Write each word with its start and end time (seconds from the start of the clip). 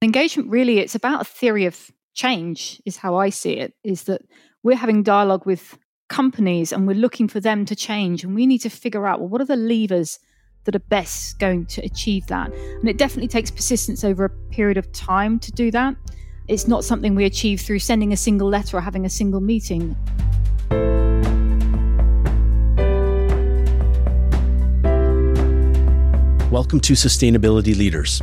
Engagement 0.00 0.48
really, 0.48 0.78
it's 0.78 0.94
about 0.94 1.22
a 1.22 1.24
theory 1.24 1.64
of 1.64 1.90
change, 2.14 2.80
is 2.86 2.96
how 2.96 3.16
I 3.16 3.30
see 3.30 3.54
it, 3.54 3.74
is 3.82 4.04
that 4.04 4.22
we're 4.62 4.76
having 4.76 5.02
dialogue 5.02 5.44
with 5.44 5.76
companies 6.08 6.70
and 6.70 6.86
we're 6.86 6.94
looking 6.94 7.26
for 7.26 7.40
them 7.40 7.64
to 7.64 7.74
change. 7.74 8.22
And 8.22 8.32
we 8.32 8.46
need 8.46 8.58
to 8.58 8.70
figure 8.70 9.08
out, 9.08 9.18
well, 9.18 9.28
what 9.28 9.40
are 9.40 9.44
the 9.44 9.56
levers 9.56 10.20
that 10.66 10.76
are 10.76 10.78
best 10.88 11.40
going 11.40 11.66
to 11.66 11.84
achieve 11.84 12.28
that? 12.28 12.52
And 12.52 12.88
it 12.88 12.96
definitely 12.96 13.26
takes 13.26 13.50
persistence 13.50 14.04
over 14.04 14.24
a 14.26 14.30
period 14.52 14.76
of 14.76 14.92
time 14.92 15.40
to 15.40 15.50
do 15.50 15.72
that. 15.72 15.96
It's 16.46 16.68
not 16.68 16.84
something 16.84 17.16
we 17.16 17.24
achieve 17.24 17.60
through 17.60 17.80
sending 17.80 18.12
a 18.12 18.16
single 18.16 18.48
letter 18.48 18.76
or 18.76 18.80
having 18.80 19.04
a 19.04 19.10
single 19.10 19.40
meeting. 19.40 19.96
Welcome 26.52 26.78
to 26.82 26.92
Sustainability 26.92 27.76
Leaders. 27.76 28.22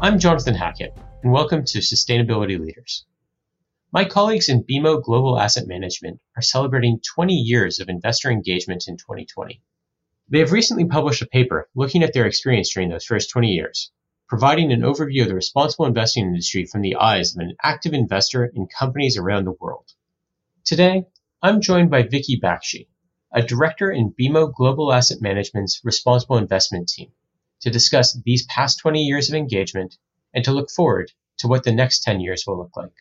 I'm 0.00 0.20
Jonathan 0.20 0.54
Hackett, 0.54 0.96
and 1.24 1.32
welcome 1.32 1.64
to 1.64 1.80
Sustainability 1.80 2.56
Leaders. 2.56 3.04
My 3.90 4.04
colleagues 4.04 4.48
in 4.48 4.62
BMO 4.62 5.02
Global 5.02 5.40
Asset 5.40 5.66
Management 5.66 6.20
are 6.36 6.42
celebrating 6.42 7.00
20 7.00 7.34
years 7.34 7.80
of 7.80 7.88
investor 7.88 8.30
engagement 8.30 8.86
in 8.86 8.96
2020. 8.96 9.60
They 10.28 10.38
have 10.38 10.52
recently 10.52 10.84
published 10.84 11.22
a 11.22 11.26
paper 11.26 11.68
looking 11.74 12.04
at 12.04 12.12
their 12.12 12.26
experience 12.26 12.72
during 12.72 12.90
those 12.90 13.06
first 13.06 13.30
20 13.30 13.48
years, 13.48 13.90
providing 14.28 14.70
an 14.70 14.82
overview 14.82 15.22
of 15.22 15.28
the 15.28 15.34
responsible 15.34 15.86
investing 15.86 16.26
industry 16.26 16.64
from 16.64 16.82
the 16.82 16.94
eyes 16.94 17.34
of 17.34 17.40
an 17.40 17.56
active 17.60 17.92
investor 17.92 18.44
in 18.44 18.68
companies 18.68 19.18
around 19.18 19.46
the 19.46 19.56
world. 19.60 19.90
Today, 20.64 21.06
I'm 21.42 21.60
joined 21.60 21.90
by 21.90 22.04
Vicky 22.04 22.38
Bakshi, 22.40 22.86
a 23.32 23.42
director 23.42 23.90
in 23.90 24.14
BMO 24.14 24.54
Global 24.54 24.92
Asset 24.92 25.20
Management's 25.20 25.80
responsible 25.82 26.36
investment 26.36 26.88
team 26.88 27.10
to 27.60 27.70
discuss 27.70 28.18
these 28.24 28.46
past 28.46 28.78
20 28.78 29.02
years 29.02 29.28
of 29.28 29.34
engagement 29.34 29.96
and 30.34 30.44
to 30.44 30.52
look 30.52 30.70
forward 30.70 31.12
to 31.38 31.48
what 31.48 31.64
the 31.64 31.72
next 31.72 32.02
10 32.02 32.20
years 32.20 32.44
will 32.46 32.58
look 32.58 32.76
like. 32.76 32.92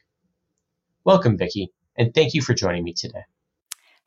Welcome, 1.03 1.37
Vicky, 1.37 1.71
and 1.97 2.13
thank 2.13 2.33
you 2.33 2.41
for 2.41 2.53
joining 2.53 2.83
me 2.83 2.93
today. 2.93 3.23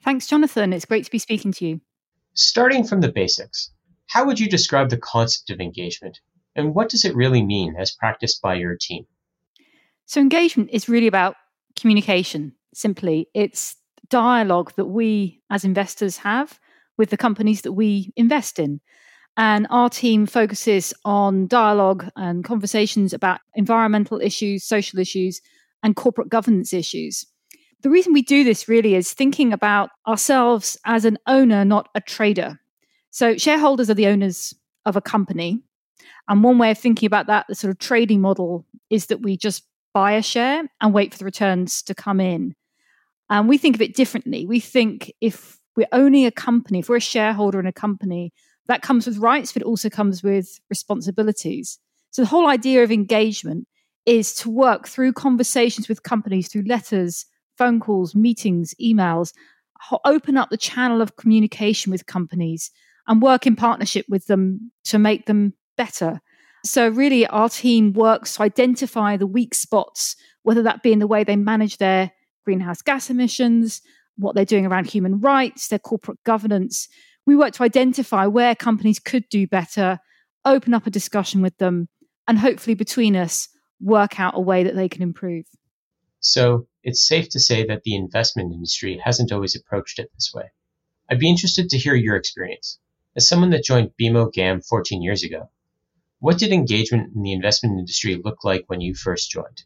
Thanks, 0.02 0.26
Jonathan. 0.26 0.72
It's 0.72 0.84
great 0.84 1.04
to 1.04 1.10
be 1.10 1.18
speaking 1.18 1.52
to 1.52 1.66
you. 1.66 1.80
Starting 2.34 2.84
from 2.84 3.00
the 3.00 3.12
basics, 3.12 3.70
how 4.06 4.24
would 4.24 4.40
you 4.40 4.48
describe 4.48 4.90
the 4.90 4.96
concept 4.96 5.50
of 5.50 5.60
engagement 5.60 6.20
and 6.56 6.74
what 6.74 6.88
does 6.88 7.04
it 7.04 7.14
really 7.14 7.44
mean 7.44 7.76
as 7.78 7.92
practiced 7.92 8.42
by 8.42 8.54
your 8.54 8.76
team? 8.76 9.06
So, 10.06 10.20
engagement 10.20 10.70
is 10.72 10.88
really 10.88 11.06
about 11.06 11.36
communication, 11.78 12.54
simply. 12.74 13.28
It's 13.34 13.76
dialogue 14.08 14.72
that 14.76 14.86
we 14.86 15.40
as 15.50 15.64
investors 15.64 16.18
have 16.18 16.58
with 16.98 17.10
the 17.10 17.16
companies 17.16 17.62
that 17.62 17.72
we 17.72 18.12
invest 18.16 18.58
in. 18.58 18.80
And 19.40 19.66
our 19.70 19.88
team 19.88 20.26
focuses 20.26 20.92
on 21.06 21.46
dialogue 21.46 22.06
and 22.14 22.44
conversations 22.44 23.14
about 23.14 23.40
environmental 23.54 24.20
issues, 24.20 24.64
social 24.64 24.98
issues, 24.98 25.40
and 25.82 25.96
corporate 25.96 26.28
governance 26.28 26.74
issues. 26.74 27.24
The 27.80 27.88
reason 27.88 28.12
we 28.12 28.20
do 28.20 28.44
this 28.44 28.68
really 28.68 28.94
is 28.94 29.14
thinking 29.14 29.50
about 29.50 29.88
ourselves 30.06 30.76
as 30.84 31.06
an 31.06 31.16
owner, 31.26 31.64
not 31.64 31.88
a 31.94 32.02
trader. 32.02 32.60
So, 33.12 33.38
shareholders 33.38 33.88
are 33.88 33.94
the 33.94 34.08
owners 34.08 34.52
of 34.84 34.94
a 34.94 35.00
company. 35.00 35.58
And 36.28 36.44
one 36.44 36.58
way 36.58 36.70
of 36.70 36.78
thinking 36.78 37.06
about 37.06 37.26
that, 37.28 37.46
the 37.48 37.54
sort 37.54 37.70
of 37.70 37.78
trading 37.78 38.20
model, 38.20 38.66
is 38.90 39.06
that 39.06 39.22
we 39.22 39.38
just 39.38 39.64
buy 39.94 40.12
a 40.12 40.22
share 40.22 40.64
and 40.82 40.92
wait 40.92 41.12
for 41.14 41.18
the 41.18 41.24
returns 41.24 41.82
to 41.84 41.94
come 41.94 42.20
in. 42.20 42.54
And 43.30 43.48
we 43.48 43.56
think 43.56 43.74
of 43.74 43.80
it 43.80 43.96
differently. 43.96 44.44
We 44.44 44.60
think 44.60 45.10
if 45.22 45.58
we're 45.76 45.88
owning 45.92 46.26
a 46.26 46.30
company, 46.30 46.80
if 46.80 46.90
we're 46.90 46.96
a 46.96 47.00
shareholder 47.00 47.58
in 47.58 47.64
a 47.64 47.72
company, 47.72 48.34
that 48.70 48.82
comes 48.82 49.06
with 49.06 49.18
rights, 49.18 49.52
but 49.52 49.62
it 49.62 49.66
also 49.66 49.90
comes 49.90 50.22
with 50.22 50.60
responsibilities. 50.68 51.78
So 52.10 52.22
the 52.22 52.28
whole 52.28 52.46
idea 52.46 52.82
of 52.82 52.92
engagement 52.92 53.66
is 54.06 54.34
to 54.36 54.50
work 54.50 54.88
through 54.88 55.12
conversations 55.12 55.88
with 55.88 56.02
companies, 56.02 56.48
through 56.48 56.62
letters, 56.62 57.26
phone 57.58 57.80
calls, 57.80 58.14
meetings, 58.14 58.74
emails, 58.80 59.32
open 60.04 60.36
up 60.36 60.50
the 60.50 60.56
channel 60.56 61.02
of 61.02 61.16
communication 61.16 61.90
with 61.90 62.06
companies 62.06 62.70
and 63.08 63.20
work 63.20 63.46
in 63.46 63.56
partnership 63.56 64.06
with 64.08 64.26
them 64.26 64.70
to 64.84 64.98
make 64.98 65.26
them 65.26 65.52
better. 65.76 66.20
So, 66.64 66.88
really, 66.88 67.26
our 67.26 67.48
team 67.48 67.92
works 67.92 68.36
to 68.36 68.42
identify 68.42 69.16
the 69.16 69.26
weak 69.26 69.54
spots, 69.54 70.14
whether 70.42 70.62
that 70.62 70.82
be 70.82 70.92
in 70.92 70.98
the 70.98 71.06
way 71.06 71.24
they 71.24 71.36
manage 71.36 71.78
their 71.78 72.12
greenhouse 72.44 72.82
gas 72.82 73.10
emissions, 73.10 73.80
what 74.16 74.34
they're 74.34 74.44
doing 74.44 74.66
around 74.66 74.86
human 74.86 75.20
rights, 75.20 75.68
their 75.68 75.78
corporate 75.78 76.22
governance, 76.24 76.88
we 77.26 77.36
work 77.36 77.52
to 77.54 77.62
identify 77.62 78.26
where 78.26 78.54
companies 78.54 78.98
could 78.98 79.28
do 79.28 79.46
better, 79.46 79.98
open 80.44 80.74
up 80.74 80.86
a 80.86 80.90
discussion 80.90 81.42
with 81.42 81.56
them, 81.58 81.88
and 82.26 82.38
hopefully 82.38 82.74
between 82.74 83.16
us 83.16 83.48
work 83.80 84.20
out 84.20 84.36
a 84.36 84.40
way 84.40 84.64
that 84.64 84.74
they 84.74 84.88
can 84.88 85.02
improve. 85.02 85.44
So 86.20 86.66
it's 86.82 87.06
safe 87.06 87.28
to 87.30 87.40
say 87.40 87.66
that 87.66 87.82
the 87.82 87.96
investment 87.96 88.52
industry 88.52 89.00
hasn't 89.02 89.32
always 89.32 89.56
approached 89.56 89.98
it 89.98 90.10
this 90.14 90.32
way. 90.34 90.50
I'd 91.10 91.18
be 91.18 91.30
interested 91.30 91.70
to 91.70 91.78
hear 91.78 91.94
your 91.94 92.16
experience. 92.16 92.78
As 93.16 93.28
someone 93.28 93.50
that 93.50 93.64
joined 93.64 93.90
BMO 94.00 94.32
GAM 94.32 94.60
14 94.60 95.02
years 95.02 95.24
ago, 95.24 95.50
what 96.20 96.38
did 96.38 96.52
engagement 96.52 97.14
in 97.14 97.22
the 97.22 97.32
investment 97.32 97.78
industry 97.78 98.20
look 98.22 98.44
like 98.44 98.64
when 98.66 98.80
you 98.80 98.94
first 98.94 99.30
joined? 99.30 99.64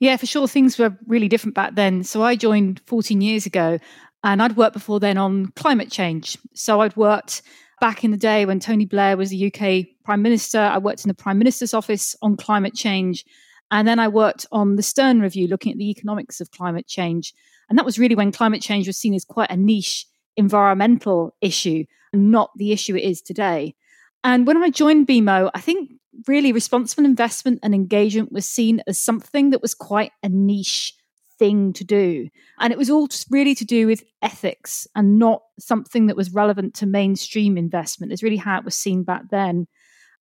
Yeah, 0.00 0.16
for 0.16 0.26
sure, 0.26 0.48
things 0.48 0.78
were 0.78 0.96
really 1.06 1.28
different 1.28 1.54
back 1.54 1.74
then. 1.74 2.02
So 2.02 2.22
I 2.22 2.34
joined 2.34 2.80
14 2.86 3.20
years 3.20 3.46
ago, 3.46 3.78
and 4.24 4.42
I'd 4.42 4.56
worked 4.56 4.74
before 4.74 5.00
then 5.00 5.18
on 5.18 5.46
climate 5.56 5.90
change. 5.90 6.38
So 6.54 6.80
I'd 6.80 6.96
worked 6.96 7.42
back 7.80 8.04
in 8.04 8.12
the 8.12 8.16
day 8.16 8.46
when 8.46 8.60
Tony 8.60 8.84
Blair 8.84 9.16
was 9.16 9.30
the 9.30 9.52
UK 9.52 9.86
Prime 10.04 10.22
Minister. 10.22 10.60
I 10.60 10.78
worked 10.78 11.04
in 11.04 11.08
the 11.08 11.14
Prime 11.14 11.38
Minister's 11.38 11.74
office 11.74 12.14
on 12.22 12.36
climate 12.36 12.74
change. 12.74 13.24
And 13.72 13.88
then 13.88 13.98
I 13.98 14.08
worked 14.08 14.46
on 14.52 14.76
the 14.76 14.82
Stern 14.82 15.20
Review 15.20 15.48
looking 15.48 15.72
at 15.72 15.78
the 15.78 15.90
economics 15.90 16.40
of 16.40 16.50
climate 16.50 16.86
change. 16.86 17.34
And 17.68 17.78
that 17.78 17.84
was 17.84 17.98
really 17.98 18.14
when 18.14 18.30
climate 18.30 18.62
change 18.62 18.86
was 18.86 18.98
seen 18.98 19.14
as 19.14 19.24
quite 19.24 19.50
a 19.50 19.56
niche 19.56 20.06
environmental 20.36 21.34
issue, 21.40 21.84
not 22.12 22.50
the 22.56 22.70
issue 22.72 22.96
it 22.96 23.02
is 23.02 23.20
today. 23.22 23.74
And 24.22 24.46
when 24.46 24.62
I 24.62 24.70
joined 24.70 25.08
BMO, 25.08 25.50
I 25.54 25.60
think 25.60 25.90
really 26.28 26.52
responsible 26.52 27.04
investment 27.04 27.60
and 27.62 27.74
engagement 27.74 28.30
was 28.30 28.46
seen 28.46 28.82
as 28.86 29.00
something 29.00 29.50
that 29.50 29.62
was 29.62 29.74
quite 29.74 30.12
a 30.22 30.28
niche 30.28 30.94
thing 31.42 31.72
to 31.72 31.82
do. 31.82 32.28
And 32.60 32.72
it 32.72 32.78
was 32.78 32.88
all 32.88 33.08
really 33.28 33.56
to 33.56 33.64
do 33.64 33.88
with 33.88 34.04
ethics 34.22 34.86
and 34.94 35.18
not 35.18 35.42
something 35.58 36.06
that 36.06 36.16
was 36.16 36.32
relevant 36.32 36.72
to 36.74 36.86
mainstream 36.86 37.58
investment, 37.58 38.12
is 38.12 38.22
really 38.22 38.36
how 38.36 38.58
it 38.58 38.64
was 38.64 38.76
seen 38.76 39.02
back 39.02 39.22
then. 39.32 39.66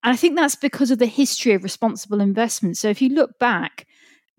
And 0.04 0.14
I 0.14 0.16
think 0.16 0.36
that's 0.36 0.56
because 0.56 0.90
of 0.90 0.98
the 0.98 1.06
history 1.06 1.54
of 1.54 1.64
responsible 1.64 2.22
investment. 2.22 2.78
So 2.78 2.90
if 2.90 3.04
you 3.04 3.10
look 3.10 3.38
back, 3.38 3.86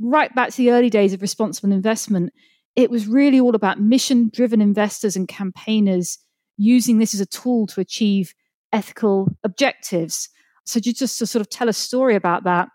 right 0.00 0.34
back 0.34 0.50
to 0.50 0.56
the 0.56 0.72
early 0.72 0.91
days 0.91 1.12
of 1.12 1.22
responsible 1.22 1.70
investment, 1.70 2.32
it 2.75 2.91
was 2.91 3.06
really 3.06 3.38
all 3.38 3.54
about 3.54 3.81
mission 3.81 4.28
driven 4.34 4.60
investors 4.60 5.14
and 5.14 5.28
campaigners 5.28 6.19
using 6.56 6.99
this 6.99 7.14
as 7.14 7.20
a 7.20 7.26
tool 7.26 7.69
to 7.69 7.81
achieve 7.81 8.34
ethical 8.72 9.28
objectives. 9.44 10.28
So 10.66 10.81
just 10.81 11.16
to 11.20 11.26
sort 11.28 11.41
of 11.43 11.49
tell 11.49 11.69
a 11.69 11.72
story 11.72 12.16
about 12.16 12.43
that, 12.43 12.70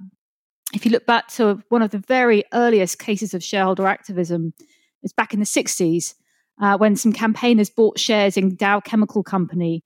if 0.74 0.86
you 0.86 0.92
look 0.92 1.06
back 1.06 1.28
to 1.30 1.64
one 1.70 1.82
of 1.82 1.92
the 1.92 2.00
very 2.00 2.44
earliest 2.54 3.00
cases 3.00 3.34
of 3.34 3.44
shareholder 3.44 3.88
activism, 3.88 4.54
it's 5.04 5.14
back 5.14 5.34
in 5.34 5.40
the 5.40 5.46
60s 5.46 6.14
uh, 6.62 6.78
when 6.78 6.96
some 6.96 7.14
campaigners 7.14 7.70
bought 7.70 8.00
shares 8.00 8.38
in 8.38 8.56
Dow 8.56 8.80
Chemical 8.80 9.24
Company. 9.24 9.84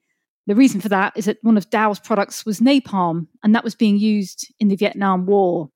The 0.48 0.56
reason 0.56 0.82
for 0.82 0.90
that 0.90 1.14
is 1.16 1.26
that 1.26 1.38
one 1.44 1.58
of 1.58 1.70
Dow's 1.70 2.00
products 2.00 2.46
was 2.46 2.60
napalm, 2.60 3.28
and 3.44 3.54
that 3.54 3.64
was 3.64 3.76
being 3.76 3.98
used 3.98 4.52
in 4.60 4.70
the 4.70 4.76
Vietnam 4.76 5.26
War. 5.26 5.70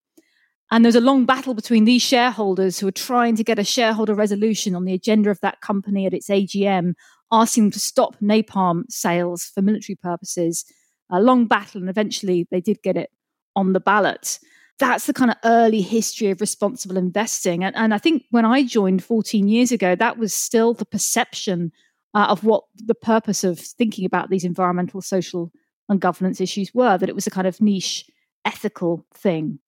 And 0.71 0.83
there's 0.83 0.95
a 0.95 1.01
long 1.01 1.25
battle 1.25 1.53
between 1.53 1.85
these 1.85 2.01
shareholders 2.01 2.79
who 2.79 2.87
are 2.87 2.91
trying 2.91 3.35
to 3.35 3.43
get 3.43 3.59
a 3.59 3.63
shareholder 3.63 4.15
resolution 4.15 4.75
on 4.75 4.85
the 4.85 4.93
agenda 4.93 5.29
of 5.29 5.39
that 5.41 5.61
company 5.61 6.07
at 6.07 6.13
its 6.13 6.29
AGM, 6.29 6.93
asking 7.31 7.65
them 7.65 7.71
to 7.71 7.79
stop 7.79 8.19
napalm 8.19 8.83
sales 8.89 9.45
for 9.53 9.61
military 9.61 9.95
purposes. 9.95 10.65
A 11.11 11.21
long 11.21 11.45
battle, 11.45 11.81
and 11.81 11.89
eventually 11.89 12.47
they 12.49 12.59
did 12.59 12.81
get 12.81 12.97
it 12.97 13.11
on 13.55 13.73
the 13.73 13.79
ballot 13.79 14.39
that's 14.77 15.05
the 15.05 15.13
kind 15.13 15.31
of 15.31 15.37
early 15.43 15.81
history 15.81 16.29
of 16.29 16.41
responsible 16.41 16.97
investing. 16.97 17.63
And, 17.63 17.75
and 17.75 17.93
I 17.93 17.97
think 17.97 18.25
when 18.31 18.45
I 18.45 18.63
joined 18.63 19.03
14 19.03 19.47
years 19.47 19.71
ago, 19.71 19.95
that 19.95 20.17
was 20.17 20.33
still 20.33 20.73
the 20.73 20.85
perception 20.85 21.71
uh, 22.13 22.27
of 22.29 22.43
what 22.43 22.63
the 22.75 22.95
purpose 22.95 23.43
of 23.43 23.59
thinking 23.59 24.05
about 24.05 24.29
these 24.29 24.43
environmental 24.43 25.01
social 25.01 25.51
and 25.87 26.01
governance 26.01 26.41
issues 26.41 26.73
were, 26.73 26.97
that 26.97 27.09
it 27.09 27.15
was 27.15 27.27
a 27.27 27.31
kind 27.31 27.47
of 27.47 27.61
niche 27.61 28.09
ethical 28.43 29.05
thing. 29.13 29.59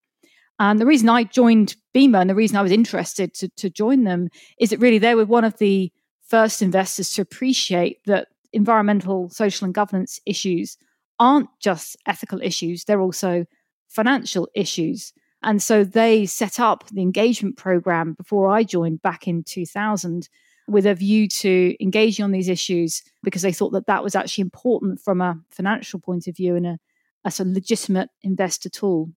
And 0.60 0.80
the 0.80 0.86
reason 0.86 1.08
I 1.08 1.24
joined 1.24 1.76
BMO 1.96 2.22
and 2.22 2.30
the 2.30 2.36
reason 2.36 2.58
I 2.58 2.62
was 2.64 2.72
interested 2.72 3.34
to, 3.36 3.50
to 3.50 3.70
join 3.70 4.04
them 4.04 4.30
is 4.60 4.72
that 4.72 4.80
really 4.80 4.98
they 4.98 5.16
were 5.16 5.26
one 5.26 5.44
of 5.44 5.58
the 5.58 5.92
first 6.28 6.62
investors 6.62 7.12
to 7.12 7.22
appreciate 7.22 8.04
that 8.06 8.30
environmental, 8.54 9.30
social, 9.30 9.66
and 9.66 9.74
governance 9.74 10.20
issues 10.26 10.78
aren't 11.20 11.50
just 11.60 11.96
ethical 12.06 12.42
issues, 12.42 12.84
they're 12.84 13.02
also 13.02 13.46
financial 13.88 14.48
issues. 14.54 15.14
And 15.44 15.62
so 15.62 15.84
they 15.84 16.26
set 16.26 16.60
up 16.60 16.88
the 16.90 17.02
engagement 17.02 17.58
program 17.58 18.14
before 18.14 18.50
I 18.50 18.64
joined 18.64 19.02
back 19.02 19.28
in 19.28 19.44
2000 19.44 20.30
with 20.68 20.86
a 20.86 20.94
view 20.94 21.28
to 21.28 21.76
engaging 21.82 22.26
on 22.26 22.32
these 22.32 22.50
issues 22.50 23.02
because 23.24 23.42
they 23.42 23.54
thought 23.54 23.72
that 23.72 23.88
that 23.88 24.04
was 24.04 24.16
actually 24.16 24.42
important 24.42 25.00
from 25.00 25.22
a 25.22 25.40
financial 25.50 26.00
point 26.00 26.28
of 26.28 26.36
view 26.36 26.56
and 26.56 26.68
a, 26.68 26.80
as 27.24 27.40
a 27.40 27.46
legitimate 27.46 28.10
investor 28.22 28.70
tool. 28.70 29.12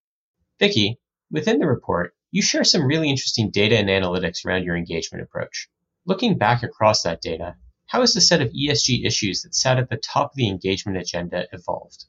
Vicky, 0.58 1.00
within 1.30 1.58
the 1.58 1.66
report, 1.66 2.14
you 2.30 2.42
share 2.42 2.64
some 2.64 2.86
really 2.86 3.10
interesting 3.10 3.50
data 3.50 3.76
and 3.76 3.88
analytics 3.88 4.44
around 4.44 4.64
your 4.64 4.76
engagement 4.76 5.24
approach. 5.24 5.68
Looking 6.06 6.38
back 6.38 6.62
across 6.62 7.02
that 7.02 7.20
data, 7.20 7.56
how 7.86 8.00
has 8.00 8.14
the 8.14 8.20
set 8.20 8.40
of 8.40 8.52
ESG 8.52 9.04
issues 9.04 9.42
that 9.42 9.54
sat 9.54 9.78
at 9.78 9.90
the 9.90 9.96
top 9.96 10.30
of 10.30 10.36
the 10.36 10.48
engagement 10.48 10.98
agenda 10.98 11.46
evolved? 11.52 12.04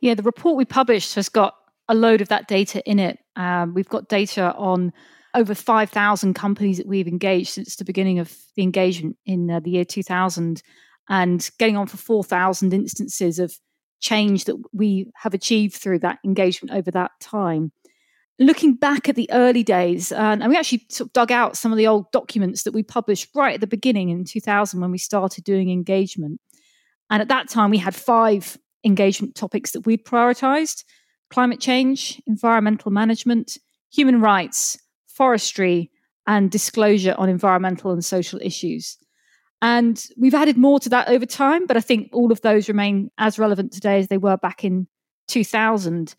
Yeah, 0.00 0.14
the 0.14 0.22
report 0.22 0.56
we 0.56 0.64
published 0.64 1.14
has 1.14 1.28
got 1.28 1.54
a 1.88 1.94
load 1.94 2.20
of 2.20 2.28
that 2.28 2.48
data 2.48 2.82
in 2.84 2.98
it. 2.98 3.18
Um, 3.36 3.74
we've 3.74 3.88
got 3.88 4.08
data 4.08 4.54
on 4.54 4.92
over 5.34 5.54
5,000 5.54 6.34
companies 6.34 6.78
that 6.78 6.86
we've 6.86 7.08
engaged 7.08 7.50
since 7.50 7.76
the 7.76 7.84
beginning 7.84 8.18
of 8.18 8.36
the 8.56 8.62
engagement 8.62 9.16
in 9.26 9.50
uh, 9.50 9.60
the 9.60 9.70
year 9.70 9.84
2000 9.84 10.62
and 11.08 11.50
getting 11.58 11.76
on 11.76 11.86
for 11.86 11.96
4,000 11.96 12.72
instances 12.72 13.38
of 13.38 13.54
change 14.00 14.44
that 14.44 14.56
we 14.72 15.10
have 15.16 15.34
achieved 15.34 15.74
through 15.74 15.98
that 16.00 16.18
engagement 16.24 16.76
over 16.76 16.90
that 16.90 17.10
time. 17.20 17.72
Looking 18.38 18.74
back 18.74 19.08
at 19.08 19.16
the 19.16 19.28
early 19.32 19.64
days, 19.64 20.12
uh, 20.12 20.36
and 20.40 20.48
we 20.48 20.56
actually 20.56 20.86
sort 20.90 21.08
of 21.08 21.12
dug 21.12 21.32
out 21.32 21.56
some 21.56 21.72
of 21.72 21.78
the 21.78 21.88
old 21.88 22.10
documents 22.12 22.62
that 22.62 22.72
we 22.72 22.84
published 22.84 23.28
right 23.34 23.54
at 23.54 23.60
the 23.60 23.66
beginning 23.66 24.10
in 24.10 24.24
2000 24.24 24.80
when 24.80 24.92
we 24.92 24.98
started 24.98 25.42
doing 25.42 25.70
engagement. 25.70 26.40
And 27.10 27.20
at 27.20 27.28
that 27.28 27.48
time, 27.48 27.70
we 27.70 27.78
had 27.78 27.96
five 27.96 28.56
engagement 28.84 29.34
topics 29.34 29.72
that 29.72 29.86
we'd 29.86 30.04
prioritized 30.04 30.84
climate 31.30 31.60
change, 31.60 32.20
environmental 32.26 32.90
management, 32.90 33.58
human 33.92 34.20
rights, 34.20 34.78
forestry, 35.06 35.90
and 36.26 36.50
disclosure 36.50 37.14
on 37.18 37.28
environmental 37.28 37.90
and 37.90 38.04
social 38.04 38.38
issues. 38.42 38.98
And 39.60 40.02
we've 40.16 40.34
added 40.34 40.56
more 40.56 40.78
to 40.80 40.88
that 40.90 41.08
over 41.08 41.26
time, 41.26 41.66
but 41.66 41.76
I 41.76 41.80
think 41.80 42.10
all 42.12 42.30
of 42.30 42.40
those 42.42 42.68
remain 42.68 43.10
as 43.18 43.38
relevant 43.38 43.72
today 43.72 43.98
as 43.98 44.08
they 44.08 44.18
were 44.18 44.36
back 44.36 44.64
in 44.64 44.86
2000. 45.26 46.14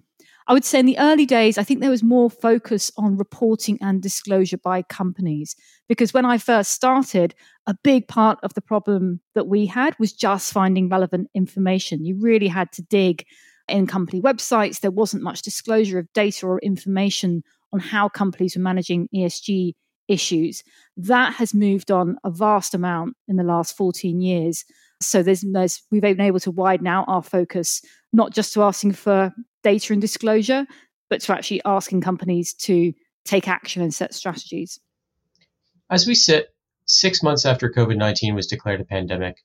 I 0.50 0.54
would 0.54 0.66
say 0.66 0.80
in 0.80 0.88
the 0.88 0.98
early 0.98 1.28
days, 1.28 1.60
I 1.60 1.64
think 1.64 1.80
there 1.80 1.92
was 1.92 2.02
more 2.02 2.28
focus 2.28 2.92
on 2.98 3.18
reporting 3.18 3.78
and 3.82 4.02
disclosure 4.02 4.58
by 4.58 4.82
companies. 4.82 5.56
Because 5.88 6.12
when 6.12 6.26
I 6.26 6.40
first 6.40 6.72
started, 6.72 7.36
a 7.68 7.76
big 7.84 8.08
part 8.08 8.40
of 8.42 8.56
the 8.56 8.62
problem 8.62 9.22
that 9.36 9.48
we 9.48 9.68
had 9.68 9.96
was 10.00 10.12
just 10.12 10.52
finding 10.52 10.90
relevant 10.90 11.30
information. 11.36 12.04
You 12.04 12.18
really 12.20 12.48
had 12.48 12.72
to 12.74 12.82
dig 12.82 13.26
in 13.68 13.86
company 13.86 14.24
websites. 14.24 14.80
There 14.80 14.90
wasn't 14.90 15.22
much 15.22 15.44
disclosure 15.44 16.00
of 16.00 16.12
data 16.14 16.48
or 16.48 16.58
information 16.62 17.44
on 17.72 17.80
how 17.80 18.10
companies 18.10 18.56
were 18.56 18.64
managing 18.64 19.08
ESG 19.14 19.74
issues. 20.08 20.64
That 20.98 21.34
has 21.34 21.54
moved 21.54 21.92
on 21.92 22.18
a 22.24 22.32
vast 22.32 22.74
amount 22.74 23.16
in 23.28 23.36
the 23.36 23.44
last 23.44 23.78
14 23.78 24.20
years. 24.20 24.66
So 25.02 25.24
there's, 25.24 25.42
there's, 25.42 25.82
we've 25.92 26.02
been 26.02 26.20
able 26.20 26.40
to 26.42 26.52
widen 26.52 26.88
out 26.88 27.06
our 27.08 27.24
focus, 27.24 27.82
not 28.12 28.34
just 28.34 28.54
to 28.54 28.64
asking 28.64 28.94
for 28.94 29.34
data 29.64 29.94
and 29.94 30.02
disclosure, 30.02 30.66
but 31.10 31.22
to 31.22 31.34
actually 31.34 31.62
asking 31.66 32.02
companies 32.02 32.54
to 32.54 32.94
take 33.26 33.48
action 33.48 33.82
and 33.82 33.94
set 33.94 34.14
strategies. 34.14 34.80
As 35.90 36.06
we 36.06 36.16
sit 36.16 36.50
six 36.86 37.24
months 37.24 37.46
after 37.46 37.70
COVID 37.70 37.98
19 37.98 38.36
was 38.36 38.48
declared 38.48 38.82
a 38.82 38.86
pandemic, 38.86 39.38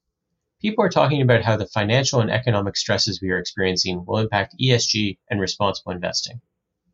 people 0.60 0.84
are 0.84 0.90
talking 0.90 1.22
about 1.22 1.42
how 1.42 1.56
the 1.56 1.66
financial 1.66 2.20
and 2.20 2.30
economic 2.30 2.76
stresses 2.76 3.20
we 3.20 3.30
are 3.30 3.38
experiencing 3.38 4.04
will 4.06 4.18
impact 4.18 4.56
ESG 4.60 5.18
and 5.30 5.40
responsible 5.40 5.92
investing. 5.92 6.40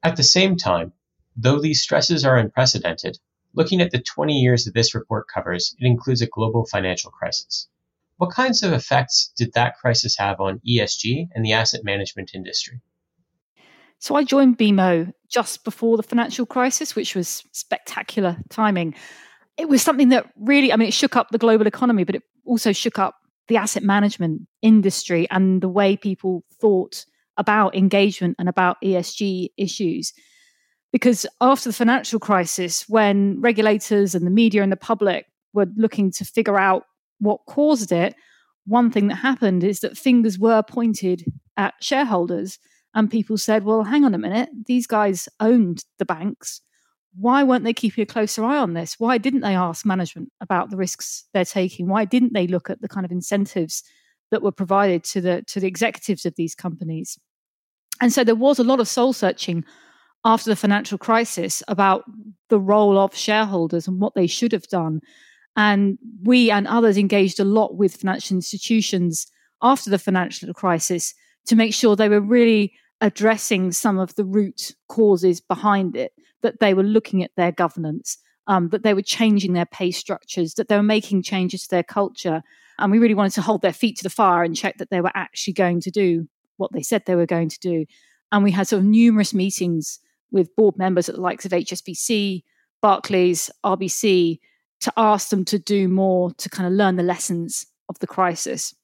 At 0.03 0.17
the 0.17 0.23
same 0.23 0.57
time, 0.57 0.93
though 1.37 1.61
these 1.61 1.83
stresses 1.83 2.25
are 2.25 2.37
unprecedented, 2.37 3.19
looking 3.55 3.81
at 3.81 3.91
the 3.91 4.01
20 4.01 4.35
years 4.35 4.65
that 4.65 4.75
this 4.75 4.95
report 4.95 5.27
covers, 5.33 5.75
it 5.79 5.87
includes 5.87 6.23
a 6.23 6.27
global 6.27 6.67
financial 6.67 7.11
crisis. 7.11 7.69
What 8.21 8.33
kinds 8.33 8.63
of 8.63 8.75
effects 8.75 9.33
did 9.35 9.55
that 9.55 9.79
crisis 9.79 10.15
have 10.19 10.41
on 10.41 10.61
ESG 10.69 11.29
and 11.35 11.43
the 11.43 11.55
asset 11.55 11.81
management 11.85 12.33
industry? 12.35 12.83
So 13.99 14.15
I 14.15 14.25
joined 14.25 14.59
BMO 14.59 15.15
just 15.31 15.65
before 15.65 15.97
the 15.97 16.03
financial 16.03 16.45
crisis, 16.45 16.95
which 16.95 17.15
was 17.15 17.43
spectacular 17.53 18.37
timing. 18.51 18.95
It 19.57 19.71
was 19.71 19.81
something 19.81 20.11
that 20.11 20.31
really, 20.37 20.71
I 20.71 20.77
mean, 20.77 20.89
it 20.89 20.93
shook 20.93 21.17
up 21.17 21.31
the 21.31 21.39
global 21.39 21.67
economy, 21.67 22.05
but 22.05 22.15
it 22.15 22.23
also 22.45 22.73
shook 22.73 22.99
up 22.99 23.15
the 23.49 23.57
asset 23.57 23.85
management 23.85 24.43
industry 24.61 25.27
and 25.31 25.63
the 25.63 25.71
way 25.71 25.97
people 25.97 26.45
thought 26.61 27.07
about 27.39 27.75
engagement 27.75 28.37
and 28.39 28.51
about 28.51 28.77
ESG 28.85 29.49
issues. 29.57 30.13
Because 30.93 31.25
after 31.41 31.71
the 31.71 31.75
financial 31.75 32.21
crisis, 32.21 32.87
when 32.87 33.41
regulators 33.41 34.15
and 34.15 34.27
the 34.27 34.31
media 34.31 34.63
and 34.63 34.71
the 34.71 34.77
public 34.77 35.25
were 35.55 35.69
looking 35.75 36.11
to 36.13 36.27
figure 36.27 36.59
out 36.59 36.85
what 37.21 37.47
caused 37.47 37.93
it, 37.93 38.15
one 38.67 38.91
thing 38.91 39.09
that 39.09 39.17
happened 39.17 39.65
is 39.65 39.81
that 39.81 39.97
fingers 39.97 40.39
were 40.39 40.63
pointed 40.63 41.25
at 41.57 41.75
shareholders 41.81 42.59
and 42.95 43.11
people 43.11 43.39
said, 43.39 43.65
well, 43.65 43.85
hang 43.85 44.05
on 44.05 44.15
a 44.15 44.19
minute, 44.19 44.49
these 44.67 44.87
guys 44.87 45.29
owned 45.39 45.85
the 45.99 46.05
banks. 46.05 46.61
Why 47.15 47.43
weren't 47.43 47.65
they 47.65 47.73
keeping 47.73 48.03
a 48.03 48.07
closer 48.07 48.45
eye 48.45 48.59
on 48.59 48.75
this? 48.75 48.97
Why 48.99 49.19
didn't 49.19 49.41
they 49.41 49.55
ask 49.55 49.85
management 49.85 50.31
about 50.41 50.71
the 50.71 50.77
risks 50.77 51.25
they're 51.33 51.45
taking? 51.45 51.89
Why 51.89 52.05
didn't 52.05 52.33
they 52.33 52.47
look 52.47 52.71
at 52.71 52.81
the 52.81 52.89
kind 52.89 53.05
of 53.05 53.13
incentives 53.13 53.83
that 54.31 54.43
were 54.43 54.53
provided 54.53 55.03
to 55.05 55.21
the 55.21 55.43
to 55.49 55.59
the 55.59 55.67
executives 55.67 56.25
of 56.25 56.35
these 56.37 56.55
companies? 56.55 57.19
And 58.01 58.13
so 58.13 58.25
there 58.25 58.37
was 58.37 58.59
a 58.59 58.65
lot 58.65 58.81
of 58.81 58.89
soul 58.89 59.13
searching 59.13 59.65
after 60.25 60.51
the 60.51 60.57
financial 60.57 60.99
crisis 60.99 61.63
about 61.67 62.05
the 62.49 62.61
role 62.61 62.99
of 62.99 63.15
shareholders 63.15 63.89
and 63.89 64.01
what 64.01 64.15
they 64.15 64.27
should 64.27 64.53
have 64.53 64.69
done. 64.69 65.01
And 65.61 65.99
we 66.23 66.51
and 66.51 66.67
others 66.67 66.97
engaged 66.97 67.39
a 67.39 67.45
lot 67.45 67.77
with 67.77 67.97
financial 67.97 68.35
institutions 68.35 69.27
after 69.61 69.91
the 69.91 69.99
financial 69.99 70.55
crisis 70.55 71.13
to 71.49 71.55
make 71.55 71.75
sure 71.75 71.95
they 71.95 72.09
were 72.09 72.23
really 72.23 72.73
addressing 73.03 73.71
some 73.71 73.99
of 73.99 74.15
the 74.15 74.25
root 74.25 74.75
causes 74.89 75.39
behind 75.39 75.97
it, 75.97 76.13
that 76.41 76.61
they 76.61 76.73
were 76.73 76.83
looking 76.83 77.23
at 77.23 77.33
their 77.37 77.53
governance, 77.53 78.17
um, 78.47 78.71
that 78.71 78.85
they 78.85 78.95
were 78.95 79.03
changing 79.03 79.53
their 79.53 79.67
pay 79.67 79.91
structures, 79.91 80.55
that 80.55 80.69
they 80.69 80.77
were 80.77 80.83
making 80.83 81.23
changes 81.23 81.65
to 81.65 81.69
their 81.69 81.83
culture. 81.83 82.43
And 82.79 82.91
we 82.91 82.99
really 82.99 83.13
wanted 83.13 83.35
to 83.35 83.43
hold 83.43 83.61
their 83.61 83.75
feet 83.75 83.99
to 83.99 84.03
the 84.03 84.09
fire 84.09 84.43
and 84.43 84.57
check 84.57 84.79
that 84.79 84.89
they 84.89 85.03
were 85.03 85.13
actually 85.15 85.53
going 85.53 85.83
to 85.83 85.91
do 85.91 86.27
what 86.57 86.73
they 86.73 86.83
said 86.83 87.03
they 87.05 87.17
were 87.17 87.27
going 87.27 87.51
to 87.51 87.61
do. 87.61 87.85
And 88.33 88.43
we 88.43 88.51
had 88.51 88.67
sort 88.67 88.81
of 88.81 88.87
numerous 88.87 89.35
meetings 89.35 89.99
with 90.33 90.57
board 90.57 90.79
members 90.79 91.11
at 91.11 91.17
the 91.17 91.21
likes 91.21 91.45
of 91.45 91.53
HSBC, 91.53 92.45
Barclays, 92.81 93.51
RBC 93.63 94.39
to 94.81 94.93
ask 94.97 95.29
them 95.29 95.45
to 95.47 95.59
do 95.59 95.89
more 95.89 96.33
to 96.35 96.49
kind 96.49 96.67
of 96.67 96.73
learn 96.73 96.97
the 96.97 97.03
lessons 97.03 97.67
of 97.89 97.99
the 97.99 98.07
crisis. 98.07 98.75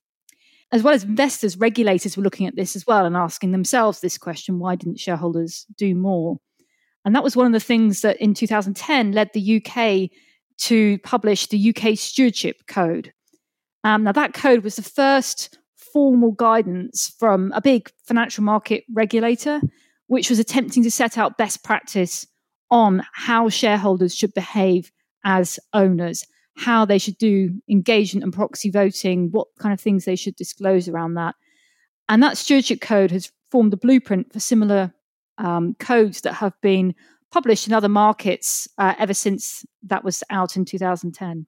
As 0.72 0.82
well 0.82 0.94
as 0.94 1.04
investors, 1.04 1.56
regulators 1.56 2.16
were 2.16 2.22
looking 2.22 2.46
at 2.46 2.56
this 2.56 2.74
as 2.74 2.86
well 2.86 3.06
and 3.06 3.16
asking 3.16 3.52
themselves 3.52 4.00
this 4.00 4.18
question 4.18 4.58
why 4.58 4.74
didn't 4.74 5.00
shareholders 5.00 5.64
do 5.76 5.94
more? 5.94 6.38
And 7.04 7.14
that 7.14 7.22
was 7.22 7.36
one 7.36 7.46
of 7.46 7.52
the 7.52 7.60
things 7.60 8.00
that 8.02 8.20
in 8.20 8.34
2010 8.34 9.12
led 9.12 9.30
the 9.32 9.62
UK 9.64 10.10
to 10.58 10.98
publish 10.98 11.46
the 11.46 11.74
UK 11.74 11.96
Stewardship 11.96 12.66
Code. 12.66 13.12
Um, 13.84 14.02
now, 14.02 14.12
that 14.12 14.34
code 14.34 14.64
was 14.64 14.76
the 14.76 14.82
first 14.82 15.58
formal 15.76 16.32
guidance 16.32 17.14
from 17.18 17.52
a 17.52 17.60
big 17.60 17.90
financial 18.04 18.42
market 18.42 18.84
regulator 18.92 19.60
which 20.08 20.30
was 20.30 20.38
attempting 20.38 20.82
to 20.82 20.90
set 20.90 21.18
out 21.18 21.38
best 21.38 21.64
practice 21.64 22.26
on 22.70 23.02
how 23.12 23.48
shareholders 23.48 24.14
should 24.14 24.34
behave 24.34 24.90
as 25.26 25.58
owners, 25.74 26.24
how 26.56 26.86
they 26.86 26.98
should 26.98 27.18
do 27.18 27.60
engagement 27.68 28.24
and 28.24 28.32
proxy 28.32 28.70
voting, 28.70 29.28
what 29.32 29.48
kind 29.58 29.74
of 29.74 29.80
things 29.80 30.04
they 30.06 30.16
should 30.16 30.36
disclose 30.36 30.88
around 30.88 31.14
that. 31.14 31.34
And 32.08 32.22
that 32.22 32.38
stewardship 32.38 32.80
code 32.80 33.10
has 33.10 33.30
formed 33.50 33.74
a 33.74 33.76
blueprint 33.76 34.32
for 34.32 34.40
similar 34.40 34.94
um, 35.36 35.74
codes 35.78 36.22
that 36.22 36.34
have 36.34 36.54
been 36.62 36.94
published 37.32 37.66
in 37.66 37.74
other 37.74 37.88
markets 37.88 38.68
uh, 38.78 38.94
ever 38.98 39.12
since 39.12 39.66
that 39.82 40.04
was 40.04 40.22
out 40.30 40.56
in 40.56 40.64
2010. 40.64 41.46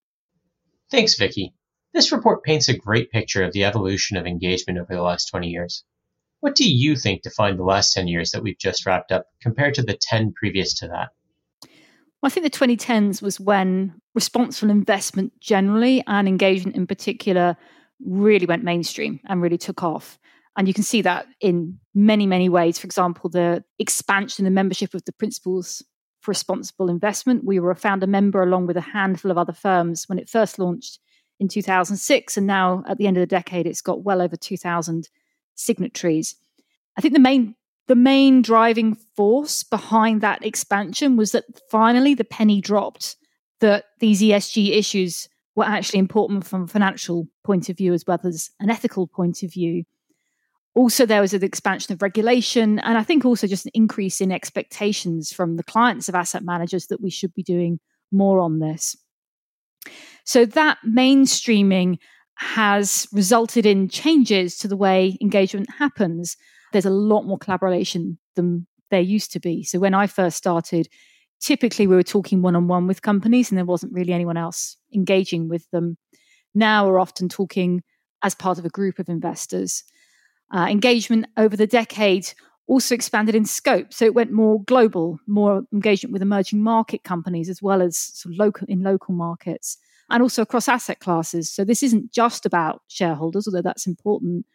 Thanks, 0.90 1.16
Vicky. 1.16 1.54
This 1.94 2.12
report 2.12 2.42
paints 2.42 2.68
a 2.68 2.76
great 2.76 3.10
picture 3.10 3.44
of 3.44 3.52
the 3.52 3.64
evolution 3.64 4.16
of 4.16 4.26
engagement 4.26 4.78
over 4.78 4.94
the 4.94 5.02
last 5.02 5.26
20 5.26 5.48
years. 5.48 5.84
What 6.40 6.54
do 6.54 6.70
you 6.70 6.96
think 6.96 7.22
defined 7.22 7.58
the 7.58 7.64
last 7.64 7.94
10 7.94 8.08
years 8.08 8.32
that 8.32 8.42
we've 8.42 8.58
just 8.58 8.84
wrapped 8.84 9.12
up 9.12 9.26
compared 9.40 9.74
to 9.74 9.82
the 9.82 9.96
10 9.96 10.32
previous 10.32 10.74
to 10.80 10.88
that? 10.88 11.10
I 12.22 12.30
think 12.30 12.44
the 12.44 12.58
2010s 12.58 13.22
was 13.22 13.38
when 13.38 14.00
responsible 14.14 14.70
investment 14.70 15.32
generally 15.40 16.02
and 16.06 16.26
engagement 16.26 16.76
in 16.76 16.86
particular 16.86 17.56
really 18.04 18.46
went 18.46 18.64
mainstream 18.64 19.20
and 19.26 19.40
really 19.40 19.58
took 19.58 19.82
off. 19.82 20.18
And 20.56 20.66
you 20.66 20.74
can 20.74 20.82
see 20.82 21.02
that 21.02 21.26
in 21.40 21.78
many, 21.94 22.26
many 22.26 22.48
ways. 22.48 22.78
For 22.78 22.86
example, 22.86 23.30
the 23.30 23.62
expansion 23.78 24.44
and 24.44 24.54
membership 24.54 24.94
of 24.94 25.04
the 25.04 25.12
Principles 25.12 25.84
for 26.20 26.32
Responsible 26.32 26.90
Investment. 26.90 27.44
We 27.44 27.60
were 27.60 27.70
a 27.70 27.76
founder 27.76 28.08
member 28.08 28.42
along 28.42 28.66
with 28.66 28.76
a 28.76 28.82
handful 28.82 29.30
of 29.30 29.38
other 29.38 29.52
firms 29.52 30.08
when 30.08 30.18
it 30.18 30.28
first 30.28 30.58
launched 30.58 30.98
in 31.38 31.46
2006. 31.46 32.36
And 32.36 32.46
now 32.46 32.82
at 32.88 32.98
the 32.98 33.06
end 33.06 33.16
of 33.16 33.20
the 33.20 33.26
decade, 33.26 33.66
it's 33.66 33.80
got 33.80 34.02
well 34.02 34.20
over 34.20 34.36
2,000 34.36 35.08
signatories. 35.54 36.34
I 36.96 37.00
think 37.00 37.14
the 37.14 37.20
main 37.20 37.54
the 37.88 37.96
main 37.96 38.42
driving 38.42 38.94
force 39.16 39.64
behind 39.64 40.20
that 40.20 40.44
expansion 40.44 41.16
was 41.16 41.32
that 41.32 41.44
finally 41.70 42.14
the 42.14 42.24
penny 42.24 42.60
dropped 42.60 43.16
that 43.60 43.86
these 43.98 44.22
ESG 44.22 44.76
issues 44.76 45.28
were 45.56 45.64
actually 45.64 45.98
important 45.98 46.46
from 46.46 46.64
a 46.64 46.68
financial 46.68 47.26
point 47.44 47.68
of 47.68 47.76
view 47.76 47.92
as 47.92 48.04
well 48.06 48.20
as 48.24 48.50
an 48.60 48.70
ethical 48.70 49.06
point 49.08 49.42
of 49.42 49.52
view. 49.52 49.84
Also, 50.74 51.04
there 51.04 51.22
was 51.22 51.34
an 51.34 51.42
expansion 51.42 51.92
of 51.92 52.02
regulation, 52.02 52.78
and 52.80 52.96
I 52.96 53.02
think 53.02 53.24
also 53.24 53.48
just 53.48 53.66
an 53.66 53.72
increase 53.74 54.20
in 54.20 54.30
expectations 54.30 55.32
from 55.32 55.56
the 55.56 55.64
clients 55.64 56.08
of 56.08 56.14
asset 56.14 56.44
managers 56.44 56.86
that 56.86 57.00
we 57.00 57.10
should 57.10 57.34
be 57.34 57.42
doing 57.42 57.80
more 58.12 58.38
on 58.38 58.60
this. 58.60 58.94
So, 60.24 60.44
that 60.44 60.78
mainstreaming 60.86 61.96
has 62.36 63.08
resulted 63.12 63.66
in 63.66 63.88
changes 63.88 64.56
to 64.58 64.68
the 64.68 64.76
way 64.76 65.16
engagement 65.20 65.68
happens 65.78 66.36
there's 66.72 66.86
a 66.86 66.90
lot 66.90 67.26
more 67.26 67.38
collaboration 67.38 68.18
than 68.34 68.66
there 68.90 69.00
used 69.00 69.32
to 69.32 69.40
be. 69.40 69.62
So 69.62 69.78
when 69.78 69.94
I 69.94 70.06
first 70.06 70.36
started, 70.36 70.88
typically 71.40 71.86
we 71.86 71.96
were 71.96 72.02
talking 72.02 72.42
one 72.42 72.56
on 72.56 72.68
one 72.68 72.86
with 72.86 73.02
companies 73.02 73.50
and 73.50 73.58
there 73.58 73.64
wasn't 73.64 73.92
really 73.92 74.12
anyone 74.12 74.36
else 74.36 74.76
engaging 74.94 75.48
with 75.48 75.70
them. 75.70 75.96
Now 76.54 76.86
we're 76.86 77.00
often 77.00 77.28
talking 77.28 77.82
as 78.22 78.34
part 78.34 78.58
of 78.58 78.64
a 78.64 78.70
group 78.70 78.98
of 78.98 79.08
investors. 79.08 79.84
Uh, 80.52 80.66
engagement 80.68 81.26
over 81.36 81.56
the 81.56 81.66
decade 81.66 82.32
also 82.66 82.94
expanded 82.94 83.34
in 83.34 83.44
scope. 83.44 83.92
So 83.92 84.04
it 84.04 84.14
went 84.14 84.32
more 84.32 84.62
global, 84.64 85.18
more 85.26 85.62
engagement 85.72 86.12
with 86.12 86.22
emerging 86.22 86.62
market 86.62 87.02
companies 87.04 87.48
as 87.48 87.62
well 87.62 87.82
as 87.82 87.96
sort 87.96 88.34
of 88.34 88.38
local 88.38 88.66
in 88.68 88.82
local 88.82 89.14
markets 89.14 89.78
and 90.10 90.22
also 90.22 90.42
across 90.42 90.68
asset 90.68 91.00
classes. 91.00 91.50
So 91.50 91.64
this 91.64 91.82
isn't 91.82 92.12
just 92.12 92.46
about 92.46 92.82
shareholders, 92.88 93.46
although 93.46 93.62
that's 93.62 93.86
important, 93.86 94.46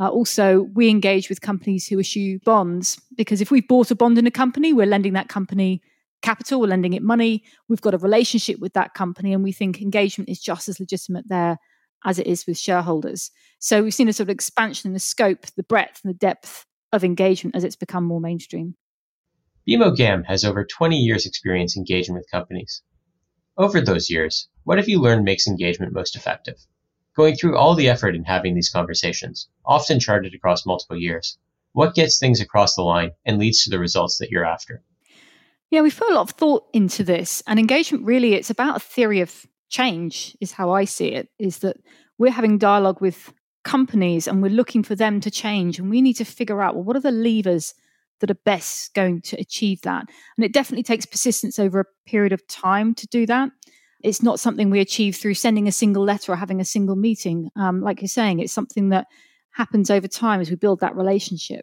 uh, 0.00 0.08
also, 0.08 0.68
we 0.74 0.88
engage 0.88 1.28
with 1.28 1.40
companies 1.40 1.88
who 1.88 1.98
issue 1.98 2.38
bonds 2.44 3.00
because 3.16 3.40
if 3.40 3.50
we've 3.50 3.66
bought 3.66 3.90
a 3.90 3.96
bond 3.96 4.16
in 4.16 4.26
a 4.26 4.30
company, 4.30 4.72
we're 4.72 4.86
lending 4.86 5.14
that 5.14 5.28
company 5.28 5.82
capital, 6.22 6.60
we're 6.60 6.68
lending 6.68 6.92
it 6.92 7.02
money, 7.02 7.42
we've 7.68 7.80
got 7.80 7.94
a 7.94 7.98
relationship 7.98 8.58
with 8.60 8.72
that 8.74 8.94
company, 8.94 9.32
and 9.32 9.42
we 9.42 9.52
think 9.52 9.80
engagement 9.80 10.28
is 10.28 10.40
just 10.40 10.68
as 10.68 10.80
legitimate 10.80 11.24
there 11.28 11.58
as 12.04 12.18
it 12.18 12.26
is 12.26 12.46
with 12.46 12.58
shareholders. 12.58 13.30
So 13.58 13.82
we've 13.82 13.94
seen 13.94 14.08
a 14.08 14.12
sort 14.12 14.26
of 14.26 14.30
expansion 14.30 14.88
in 14.88 14.94
the 14.94 15.00
scope, 15.00 15.46
the 15.56 15.64
breadth, 15.64 16.00
and 16.04 16.14
the 16.14 16.18
depth 16.18 16.64
of 16.92 17.04
engagement 17.04 17.56
as 17.56 17.64
it's 17.64 17.76
become 17.76 18.04
more 18.04 18.20
mainstream. 18.20 18.74
BMO 19.68 19.96
GAM 19.96 20.24
has 20.24 20.44
over 20.44 20.64
20 20.64 20.96
years' 20.96 21.26
experience 21.26 21.76
engaging 21.76 22.14
with 22.14 22.30
companies. 22.30 22.82
Over 23.56 23.80
those 23.80 24.08
years, 24.08 24.48
what 24.62 24.78
have 24.78 24.88
you 24.88 25.00
learned 25.00 25.24
makes 25.24 25.48
engagement 25.48 25.92
most 25.92 26.14
effective? 26.14 26.56
Going 27.18 27.34
through 27.34 27.56
all 27.56 27.74
the 27.74 27.88
effort 27.88 28.14
in 28.14 28.22
having 28.22 28.54
these 28.54 28.70
conversations, 28.70 29.48
often 29.66 29.98
charted 29.98 30.34
across 30.34 30.64
multiple 30.64 30.96
years, 30.96 31.36
what 31.72 31.96
gets 31.96 32.16
things 32.16 32.40
across 32.40 32.76
the 32.76 32.82
line 32.82 33.10
and 33.26 33.40
leads 33.40 33.64
to 33.64 33.70
the 33.70 33.80
results 33.80 34.18
that 34.18 34.30
you're 34.30 34.44
after? 34.44 34.84
Yeah, 35.68 35.80
we 35.80 35.90
put 35.90 36.12
a 36.12 36.14
lot 36.14 36.30
of 36.30 36.36
thought 36.36 36.66
into 36.72 37.02
this, 37.02 37.42
and 37.48 37.58
engagement 37.58 38.04
really 38.04 38.34
it's 38.34 38.50
about 38.50 38.76
a 38.76 38.80
theory 38.80 39.20
of 39.20 39.46
change, 39.68 40.36
is 40.40 40.52
how 40.52 40.70
I 40.70 40.84
see 40.84 41.08
it. 41.08 41.28
Is 41.40 41.58
that 41.58 41.78
we're 42.18 42.30
having 42.30 42.56
dialogue 42.56 43.00
with 43.00 43.32
companies 43.64 44.28
and 44.28 44.40
we're 44.40 44.50
looking 44.50 44.84
for 44.84 44.94
them 44.94 45.18
to 45.22 45.30
change, 45.30 45.80
and 45.80 45.90
we 45.90 46.00
need 46.00 46.14
to 46.14 46.24
figure 46.24 46.62
out 46.62 46.76
well, 46.76 46.84
what 46.84 46.94
are 46.94 47.00
the 47.00 47.10
levers 47.10 47.74
that 48.20 48.30
are 48.30 48.44
best 48.44 48.94
going 48.94 49.22
to 49.22 49.40
achieve 49.40 49.80
that? 49.82 50.06
And 50.36 50.44
it 50.44 50.52
definitely 50.52 50.84
takes 50.84 51.04
persistence 51.04 51.58
over 51.58 51.80
a 51.80 52.08
period 52.08 52.32
of 52.32 52.46
time 52.46 52.94
to 52.94 53.08
do 53.08 53.26
that. 53.26 53.50
It's 54.02 54.22
not 54.22 54.40
something 54.40 54.70
we 54.70 54.80
achieve 54.80 55.16
through 55.16 55.34
sending 55.34 55.66
a 55.66 55.72
single 55.72 56.04
letter 56.04 56.32
or 56.32 56.36
having 56.36 56.60
a 56.60 56.64
single 56.64 56.96
meeting. 56.96 57.50
Um, 57.56 57.80
like 57.80 58.00
you're 58.00 58.08
saying, 58.08 58.38
it's 58.38 58.52
something 58.52 58.90
that 58.90 59.06
happens 59.52 59.90
over 59.90 60.06
time 60.06 60.40
as 60.40 60.50
we 60.50 60.56
build 60.56 60.80
that 60.80 60.96
relationship. 60.96 61.62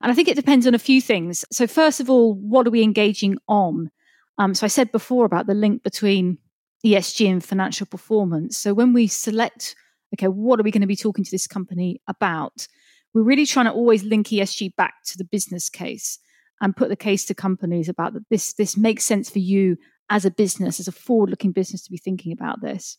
And 0.00 0.10
I 0.10 0.14
think 0.14 0.28
it 0.28 0.36
depends 0.36 0.66
on 0.66 0.74
a 0.74 0.78
few 0.78 1.00
things. 1.00 1.44
So, 1.50 1.66
first 1.66 2.00
of 2.00 2.08
all, 2.08 2.34
what 2.34 2.66
are 2.66 2.70
we 2.70 2.82
engaging 2.82 3.36
on? 3.48 3.90
Um, 4.38 4.54
so, 4.54 4.64
I 4.64 4.68
said 4.68 4.92
before 4.92 5.24
about 5.24 5.46
the 5.46 5.54
link 5.54 5.82
between 5.82 6.38
ESG 6.86 7.28
and 7.30 7.44
financial 7.44 7.86
performance. 7.86 8.56
So, 8.56 8.72
when 8.72 8.92
we 8.92 9.06
select, 9.08 9.74
okay, 10.14 10.28
what 10.28 10.60
are 10.60 10.62
we 10.62 10.70
going 10.70 10.82
to 10.82 10.86
be 10.86 10.96
talking 10.96 11.24
to 11.24 11.30
this 11.30 11.46
company 11.46 12.00
about? 12.06 12.66
We're 13.12 13.22
really 13.22 13.46
trying 13.46 13.66
to 13.66 13.72
always 13.72 14.04
link 14.04 14.28
ESG 14.28 14.76
back 14.76 14.94
to 15.06 15.18
the 15.18 15.24
business 15.24 15.68
case 15.68 16.18
and 16.60 16.76
put 16.76 16.88
the 16.88 16.96
case 16.96 17.24
to 17.26 17.34
companies 17.34 17.88
about 17.88 18.12
that 18.14 18.28
this 18.30 18.52
this 18.54 18.76
makes 18.76 19.04
sense 19.04 19.30
for 19.30 19.38
you 19.38 19.76
as 20.10 20.24
a 20.24 20.30
business, 20.30 20.80
as 20.80 20.88
a 20.88 20.92
forward 20.92 21.30
looking 21.30 21.52
business, 21.52 21.84
to 21.84 21.90
be 21.90 21.98
thinking 21.98 22.32
about 22.32 22.60
this. 22.60 22.98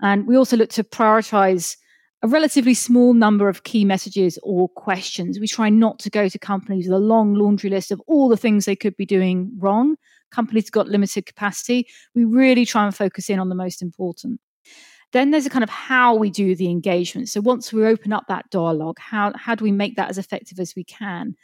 And 0.00 0.26
we 0.26 0.36
also 0.36 0.56
look 0.56 0.70
to 0.70 0.84
prioritize 0.84 1.76
a 2.22 2.26
relatively 2.26 2.72
small 2.72 3.12
number 3.12 3.48
of 3.50 3.64
key 3.64 3.84
messages 3.84 4.38
or 4.42 4.68
questions. 4.70 5.38
We 5.38 5.46
try 5.46 5.68
not 5.68 5.98
to 6.00 6.10
go 6.10 6.28
to 6.28 6.38
companies 6.38 6.86
with 6.86 6.96
a 6.96 6.98
long 6.98 7.34
laundry 7.34 7.68
list 7.68 7.90
of 7.90 8.00
all 8.06 8.28
the 8.28 8.36
things 8.36 8.64
they 8.64 8.76
could 8.76 8.96
be 8.96 9.04
doing 9.04 9.52
wrong. 9.58 9.96
Companies 10.30 10.70
got 10.70 10.88
limited 10.88 11.26
capacity. 11.26 11.86
We 12.14 12.24
really 12.24 12.64
try 12.64 12.86
and 12.86 12.96
focus 12.96 13.28
in 13.28 13.38
on 13.38 13.50
the 13.50 13.54
most 13.54 13.82
important. 13.82 14.40
Then 15.12 15.30
there's 15.30 15.46
a 15.46 15.50
kind 15.50 15.62
of 15.62 15.70
how 15.70 16.14
we 16.14 16.30
do 16.30 16.56
the 16.56 16.70
engagement. 16.70 17.28
So 17.28 17.40
once 17.40 17.72
we 17.72 17.84
open 17.86 18.12
up 18.12 18.24
that 18.28 18.50
dialogue, 18.50 18.98
how, 18.98 19.32
how 19.36 19.54
do 19.54 19.62
we 19.62 19.70
make 19.70 19.96
that 19.96 20.08
as 20.08 20.18
effective 20.18 20.58
as 20.58 20.74
we 20.74 20.82
can? 20.82 21.36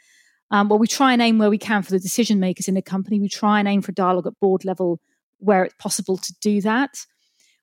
Um, 0.51 0.67
well, 0.67 0.79
we 0.79 0.87
try 0.87 1.13
and 1.13 1.21
aim 1.21 1.37
where 1.37 1.49
we 1.49 1.57
can 1.57 1.81
for 1.81 1.91
the 1.91 1.99
decision 1.99 2.39
makers 2.39 2.67
in 2.67 2.75
the 2.75 2.81
company. 2.81 3.19
We 3.19 3.29
try 3.29 3.59
and 3.59 3.67
aim 3.67 3.81
for 3.81 3.93
dialogue 3.93 4.27
at 4.27 4.39
board 4.39 4.65
level 4.65 4.99
where 5.39 5.63
it's 5.63 5.75
possible 5.79 6.17
to 6.17 6.33
do 6.41 6.61
that. 6.61 7.05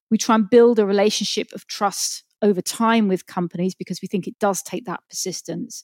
We 0.09 0.17
try 0.17 0.35
and 0.35 0.49
build 0.49 0.79
a 0.79 0.85
relationship 0.85 1.49
of 1.53 1.67
trust 1.67 2.23
over 2.41 2.61
time 2.61 3.07
with 3.07 3.27
companies 3.27 3.75
because 3.75 4.01
we 4.01 4.07
think 4.07 4.27
it 4.27 4.39
does 4.39 4.63
take 4.63 4.85
that 4.85 5.01
persistence. 5.09 5.83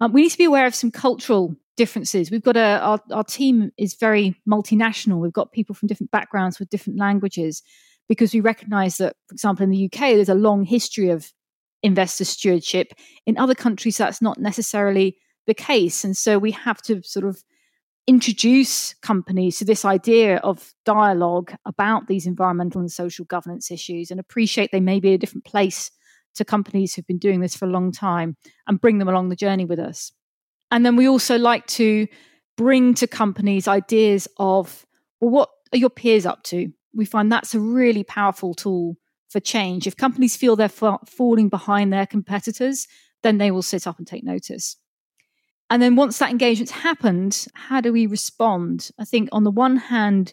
Um, 0.00 0.12
we 0.12 0.22
need 0.22 0.30
to 0.30 0.38
be 0.38 0.44
aware 0.44 0.66
of 0.66 0.74
some 0.74 0.90
cultural 0.90 1.54
differences. 1.76 2.30
We've 2.30 2.42
got 2.42 2.56
a 2.56 2.80
our, 2.80 3.00
our 3.12 3.24
team 3.24 3.70
is 3.78 3.94
very 3.94 4.34
multinational. 4.48 5.20
We've 5.20 5.32
got 5.32 5.52
people 5.52 5.74
from 5.74 5.86
different 5.86 6.10
backgrounds 6.10 6.58
with 6.58 6.70
different 6.70 6.98
languages 6.98 7.62
because 8.08 8.34
we 8.34 8.40
recognise 8.40 8.96
that, 8.98 9.16
for 9.28 9.34
example, 9.34 9.64
in 9.64 9.70
the 9.70 9.84
UK, 9.86 10.00
there's 10.00 10.28
a 10.28 10.34
long 10.34 10.64
history 10.64 11.10
of 11.10 11.32
investor 11.82 12.24
stewardship. 12.24 12.92
In 13.26 13.38
other 13.38 13.54
countries, 13.54 13.96
that's 13.96 14.20
not 14.20 14.38
necessarily 14.38 15.16
the 15.46 15.54
case. 15.54 16.04
And 16.04 16.16
so 16.16 16.38
we 16.38 16.52
have 16.52 16.82
to 16.82 17.02
sort 17.02 17.24
of 17.24 17.42
introduce 18.06 18.94
companies 18.94 19.58
to 19.58 19.64
this 19.64 19.84
idea 19.84 20.36
of 20.38 20.74
dialogue 20.84 21.52
about 21.64 22.06
these 22.06 22.26
environmental 22.26 22.80
and 22.80 22.90
social 22.90 23.24
governance 23.24 23.70
issues 23.70 24.10
and 24.10 24.20
appreciate 24.20 24.70
they 24.70 24.80
may 24.80 25.00
be 25.00 25.12
a 25.12 25.18
different 25.18 25.44
place 25.44 25.90
to 26.36 26.44
companies 26.44 26.94
who've 26.94 27.06
been 27.06 27.18
doing 27.18 27.40
this 27.40 27.56
for 27.56 27.64
a 27.64 27.70
long 27.70 27.90
time 27.90 28.36
and 28.66 28.80
bring 28.80 28.98
them 28.98 29.08
along 29.08 29.28
the 29.28 29.36
journey 29.36 29.64
with 29.64 29.78
us. 29.78 30.12
And 30.70 30.84
then 30.84 30.96
we 30.96 31.08
also 31.08 31.38
like 31.38 31.66
to 31.68 32.06
bring 32.56 32.94
to 32.94 33.06
companies 33.06 33.66
ideas 33.68 34.28
of, 34.38 34.86
well, 35.20 35.30
what 35.30 35.48
are 35.72 35.78
your 35.78 35.90
peers 35.90 36.26
up 36.26 36.42
to? 36.44 36.72
We 36.94 37.04
find 37.04 37.30
that's 37.30 37.54
a 37.54 37.60
really 37.60 38.04
powerful 38.04 38.54
tool 38.54 38.96
for 39.28 39.40
change. 39.40 39.86
If 39.86 39.96
companies 39.96 40.36
feel 40.36 40.56
they're 40.56 40.68
fa- 40.68 40.98
falling 41.06 41.48
behind 41.48 41.92
their 41.92 42.06
competitors, 42.06 42.86
then 43.22 43.38
they 43.38 43.50
will 43.50 43.62
sit 43.62 43.86
up 43.86 43.98
and 43.98 44.06
take 44.06 44.24
notice. 44.24 44.76
And 45.68 45.82
then 45.82 45.96
once 45.96 46.18
that 46.18 46.30
engagement's 46.30 46.70
happened, 46.70 47.46
how 47.54 47.80
do 47.80 47.92
we 47.92 48.06
respond? 48.06 48.90
I 48.98 49.04
think 49.04 49.28
on 49.32 49.44
the 49.44 49.50
one 49.50 49.76
hand, 49.76 50.32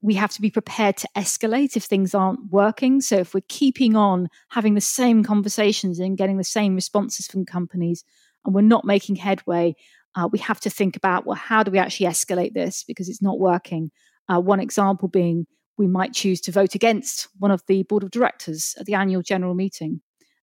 we 0.00 0.14
have 0.14 0.32
to 0.32 0.42
be 0.42 0.50
prepared 0.50 0.96
to 0.96 1.08
escalate 1.16 1.76
if 1.76 1.84
things 1.84 2.14
aren't 2.14 2.50
working. 2.50 3.00
So 3.00 3.18
if 3.18 3.34
we're 3.34 3.42
keeping 3.48 3.94
on 3.94 4.28
having 4.50 4.74
the 4.74 4.80
same 4.80 5.22
conversations 5.22 6.00
and 6.00 6.18
getting 6.18 6.36
the 6.36 6.44
same 6.44 6.74
responses 6.74 7.28
from 7.28 7.46
companies 7.46 8.04
and 8.44 8.52
we're 8.52 8.62
not 8.62 8.84
making 8.84 9.16
headway, 9.16 9.76
uh, 10.16 10.28
we 10.30 10.40
have 10.40 10.58
to 10.60 10.70
think 10.70 10.96
about 10.96 11.24
well, 11.24 11.36
how 11.36 11.62
do 11.62 11.70
we 11.70 11.78
actually 11.78 12.06
escalate 12.06 12.52
this 12.52 12.82
because 12.82 13.08
it's 13.08 13.22
not 13.22 13.38
working? 13.38 13.92
Uh, 14.28 14.40
one 14.40 14.60
example 14.60 15.06
being 15.06 15.46
we 15.78 15.86
might 15.86 16.12
choose 16.12 16.40
to 16.40 16.52
vote 16.52 16.74
against 16.74 17.28
one 17.38 17.50
of 17.50 17.62
the 17.66 17.84
board 17.84 18.02
of 18.02 18.10
directors 18.10 18.74
at 18.78 18.86
the 18.86 18.94
annual 18.94 19.22
general 19.22 19.54
meeting, 19.54 20.00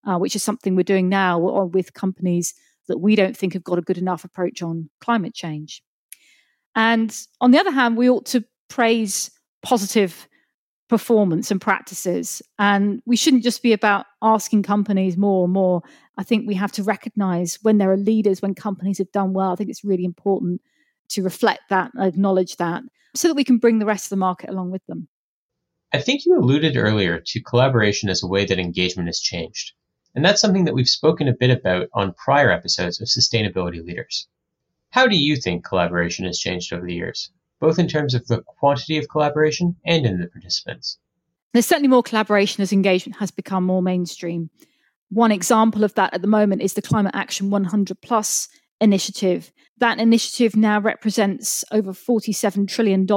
uh, 0.08 0.18
which 0.18 0.36
is 0.36 0.42
something 0.42 0.76
we're 0.76 0.84
doing 0.84 1.10
now 1.10 1.38
with 1.66 1.94
companies 1.94 2.54
that 2.90 3.00
we 3.00 3.16
don't 3.16 3.36
think 3.36 3.54
have 3.54 3.64
got 3.64 3.80
a 3.80 3.84
good 3.84 3.98
enough 3.98 4.26
approach 4.26 4.62
on 4.62 4.90
climate 5.00 5.34
change. 5.34 5.82
And 6.76 7.16
on 7.42 7.52
the 7.52 7.60
other 7.60 7.72
hand, 7.72 7.98
we 7.98 8.10
ought 8.10 8.26
to 8.28 8.44
praise 8.70 9.32
positive 9.64 10.28
performance 10.90 11.52
and 11.52 11.62
practices. 11.62 12.42
And 12.58 13.02
we 13.06 13.16
shouldn't 13.16 13.44
just 13.44 13.64
be 13.64 13.74
about 13.74 14.06
asking 14.22 14.64
companies 14.64 15.18
more 15.18 15.46
and 15.46 15.54
more. 15.54 15.82
I 16.18 16.24
think 16.24 16.48
we 16.48 16.56
have 16.56 16.72
to 16.74 16.84
recognize 16.84 17.60
when 17.62 17.78
there 17.78 17.92
are 17.92 17.98
leaders, 17.98 18.42
when 18.42 18.56
companies 18.56 18.98
have 18.98 19.12
done 19.12 19.34
well. 19.34 19.52
I 19.52 19.56
think 19.56 19.70
it's 19.70 19.84
really 19.84 20.06
important 20.06 20.62
to 21.10 21.24
reflect 21.24 21.62
that, 21.70 21.92
acknowledge 22.00 22.58
that, 22.58 22.84
so 23.16 23.28
that 23.28 23.36
we 23.36 23.44
can 23.44 23.58
bring 23.58 23.80
the 23.80 23.86
rest 23.86 24.08
of 24.08 24.10
the 24.10 24.18
market 24.18 24.50
along 24.50 24.72
with 24.72 24.86
them. 24.88 25.08
I 25.92 26.00
think 26.00 26.26
you 26.26 26.38
alluded 26.38 26.78
earlier 26.78 27.20
to 27.26 27.42
collaboration 27.42 28.10
as 28.10 28.22
a 28.22 28.28
way 28.28 28.46
that 28.46 28.60
engagement 28.60 29.08
has 29.08 29.20
changed. 29.20 29.74
And 30.20 30.26
that's 30.26 30.42
something 30.42 30.66
that 30.66 30.74
we've 30.74 30.86
spoken 30.86 31.30
a 31.30 31.34
bit 31.34 31.50
about 31.50 31.88
on 31.94 32.14
prior 32.14 32.52
episodes 32.52 33.00
of 33.00 33.08
Sustainability 33.08 33.82
Leaders. 33.82 34.28
How 34.90 35.08
do 35.08 35.16
you 35.16 35.38
think 35.38 35.64
collaboration 35.64 36.26
has 36.26 36.38
changed 36.38 36.74
over 36.74 36.86
the 36.86 36.94
years, 36.94 37.32
both 37.62 37.80
in 37.80 37.88
terms 37.88 38.14
of 38.14 38.28
the 38.28 38.42
quantity 38.42 38.98
of 38.98 39.08
collaboration 39.08 39.78
and 39.86 40.06
in 40.06 40.20
the 40.20 40.28
participants? 40.28 40.98
There's 41.54 41.68
certainly 41.68 41.88
more 41.88 42.04
collaboration 42.04 42.62
as 42.62 42.74
engagement 42.74 43.18
has 43.22 43.32
become 43.32 43.64
more 43.64 43.82
mainstream. 43.82 44.50
One 45.10 45.32
example 45.32 45.86
of 45.86 45.94
that 45.94 46.14
at 46.14 46.22
the 46.22 46.28
moment 46.28 46.64
is 46.64 46.74
the 46.74 46.82
Climate 46.82 47.16
Action 47.16 47.50
100 47.50 48.02
Plus 48.02 48.50
initiative. 48.82 49.54
That 49.78 50.00
initiative 50.00 50.54
now 50.54 50.82
represents 50.82 51.64
over 51.72 51.94
$47 51.94 52.68
trillion 52.68 53.08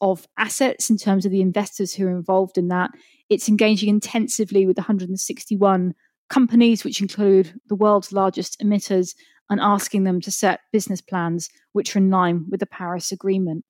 of 0.00 0.26
assets 0.38 0.88
in 0.88 0.96
terms 0.96 1.26
of 1.26 1.32
the 1.32 1.42
investors 1.42 1.92
who 1.92 2.06
are 2.06 2.16
involved 2.16 2.56
in 2.56 2.68
that. 2.68 2.92
It's 3.28 3.46
engaging 3.46 3.90
intensively 3.90 4.66
with 4.66 4.78
161 4.78 5.94
companies, 6.28 6.84
which 6.84 7.00
include 7.00 7.52
the 7.68 7.76
world's 7.76 8.12
largest 8.12 8.60
emitters, 8.60 9.14
and 9.48 9.60
asking 9.60 10.04
them 10.04 10.20
to 10.20 10.30
set 10.30 10.60
business 10.72 11.00
plans 11.00 11.48
which 11.72 11.94
are 11.94 12.00
in 12.00 12.10
line 12.10 12.46
with 12.50 12.60
the 12.60 12.66
Paris 12.66 13.12
Agreement. 13.12 13.64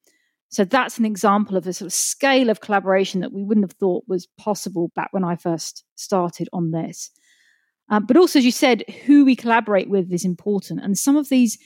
So 0.49 0.65
that's 0.65 0.99
an 0.99 1.05
example 1.05 1.57
of 1.57 1.67
a 1.67 1.73
sort 1.73 1.87
of 1.87 1.93
scale 1.93 2.51
of 2.51 2.61
collaboration 2.61 3.21
that 3.21 3.33
we 3.33 3.43
wouldn't 3.43 3.65
have 3.65 3.77
thought 3.79 4.05
was 4.07 4.29
possible 4.39 4.91
back 4.95 5.09
when 5.13 5.25
I 5.25 5.37
first 5.37 5.85
started 5.97 6.49
on 6.53 6.71
this. 6.71 7.11
Uh, 7.91 8.01
but 8.01 8.17
also, 8.17 8.39
as 8.39 8.45
you 8.45 8.53
said, 8.53 8.83
who 9.05 9.25
we 9.25 9.37
collaborate 9.37 9.91
with 9.91 10.13
is 10.13 10.25
important. 10.25 10.81
And 10.83 10.97
some 10.97 11.17
of 11.17 11.29
these 11.29 11.59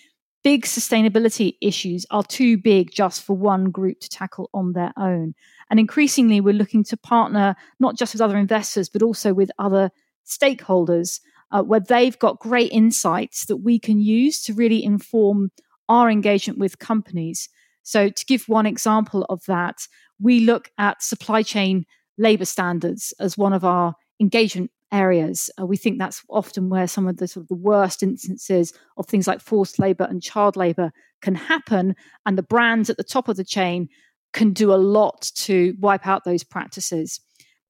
big 0.42 0.64
sustainability 0.64 1.56
issues 1.61 2.06
are 2.11 2.23
too 2.23 2.56
big 2.56 2.90
just 2.92 3.23
for 3.23 3.37
one 3.37 3.70
group 3.70 4.00
to 4.00 4.09
tackle 4.09 4.50
on 4.54 4.73
their 4.73 4.92
own. 4.99 5.35
And 5.70 5.78
increasingly, 5.78 6.40
we're 6.40 6.54
looking 6.54 6.85
to 6.85 6.97
partner 6.97 7.56
not 7.78 7.97
just 7.97 8.14
with 8.14 8.23
other 8.23 8.38
investors, 8.38 8.88
but 8.88 9.02
also 9.02 9.35
with 9.35 9.50
other 9.59 9.90
stakeholders 10.30 11.20
uh, 11.52 11.62
where 11.62 11.80
they've 11.80 12.18
got 12.18 12.38
great 12.38 12.70
insights 12.72 13.46
that 13.46 13.58
we 13.58 13.78
can 13.78 14.00
use 14.00 14.42
to 14.44 14.54
really 14.54 14.82
inform 14.82 15.50
our 15.88 16.10
engagement 16.10 16.58
with 16.58 16.78
companies. 16.78 17.49
So, 17.82 18.08
to 18.08 18.25
give 18.26 18.49
one 18.49 18.66
example 18.66 19.26
of 19.28 19.42
that, 19.46 19.87
we 20.20 20.40
look 20.40 20.70
at 20.78 21.02
supply 21.02 21.42
chain 21.42 21.84
labor 22.18 22.44
standards 22.44 23.12
as 23.18 23.37
one 23.37 23.52
of 23.52 23.64
our 23.64 23.94
engagement 24.20 24.70
areas. 24.92 25.50
Uh, 25.60 25.66
we 25.66 25.76
think 25.76 25.99
that's 25.99 26.22
often 26.28 26.68
where 26.68 26.87
some 26.87 27.08
of 27.08 27.16
the 27.16 27.26
sort 27.26 27.44
of 27.44 27.49
the 27.49 27.54
worst 27.54 28.02
instances 28.02 28.72
of 28.96 29.06
things 29.06 29.26
like 29.26 29.40
forced 29.40 29.78
labor 29.78 30.06
and 30.08 30.22
child 30.22 30.56
labor 30.56 30.92
can 31.22 31.34
happen, 31.34 31.96
and 32.26 32.38
the 32.38 32.42
brands 32.42 32.90
at 32.90 32.96
the 32.96 33.04
top 33.04 33.28
of 33.28 33.37
the 33.37 33.44
chain 33.44 33.88
can 34.32 34.52
do 34.52 34.72
a 34.72 34.76
lot 34.76 35.30
to 35.34 35.75
wipe 35.80 36.06
out 36.06 36.25
those 36.25 36.44
practices. 36.44 37.20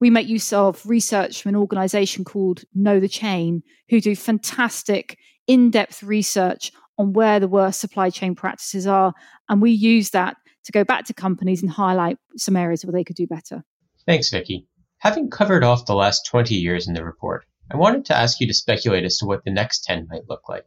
We 0.01 0.09
make 0.09 0.27
use 0.27 0.51
of 0.51 0.83
research 0.85 1.41
from 1.41 1.49
an 1.49 1.55
organization 1.55 2.25
called 2.25 2.63
Know 2.73 2.99
the 2.99 3.07
Chain, 3.07 3.61
who 3.89 4.01
do 4.01 4.15
fantastic 4.15 5.17
in 5.45 5.69
depth 5.69 6.01
research 6.01 6.71
on 6.97 7.13
where 7.13 7.39
the 7.39 7.47
worst 7.47 7.79
supply 7.79 8.09
chain 8.09 8.33
practices 8.33 8.87
are. 8.87 9.13
And 9.47 9.61
we 9.61 9.71
use 9.71 10.09
that 10.09 10.37
to 10.63 10.71
go 10.71 10.83
back 10.83 11.05
to 11.05 11.13
companies 11.13 11.61
and 11.61 11.71
highlight 11.71 12.17
some 12.35 12.55
areas 12.55 12.83
where 12.83 12.91
they 12.91 13.03
could 13.03 13.15
do 13.15 13.27
better. 13.27 13.63
Thanks, 14.07 14.31
Vicki. 14.31 14.67
Having 14.97 15.29
covered 15.29 15.63
off 15.63 15.85
the 15.85 15.95
last 15.95 16.25
20 16.25 16.55
years 16.55 16.87
in 16.87 16.95
the 16.95 17.05
report, 17.05 17.45
I 17.71 17.77
wanted 17.77 18.05
to 18.05 18.17
ask 18.17 18.41
you 18.41 18.47
to 18.47 18.53
speculate 18.53 19.03
as 19.03 19.17
to 19.19 19.27
what 19.27 19.43
the 19.43 19.51
next 19.51 19.83
10 19.83 20.07
might 20.09 20.27
look 20.27 20.49
like. 20.49 20.65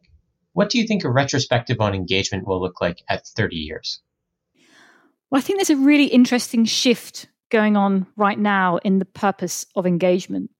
What 0.52 0.70
do 0.70 0.78
you 0.78 0.86
think 0.86 1.02
a 1.02 1.10
retrospective 1.10 1.80
on 1.80 1.92
engagement 1.92 2.46
will 2.46 2.60
look 2.60 2.80
like 2.80 3.02
at 3.08 3.26
30 3.26 3.56
years? 3.56 4.00
Well, 5.28 5.40
I 5.40 5.42
think 5.42 5.58
there's 5.58 5.76
a 5.76 5.76
really 5.76 6.06
interesting 6.06 6.64
shift 6.64 7.26
going 7.50 7.76
on 7.76 8.06
right 8.16 8.38
now 8.38 8.78
in 8.78 8.98
the 8.98 9.04
purpose 9.04 9.66
of 9.76 9.86
engagement. 9.86 10.50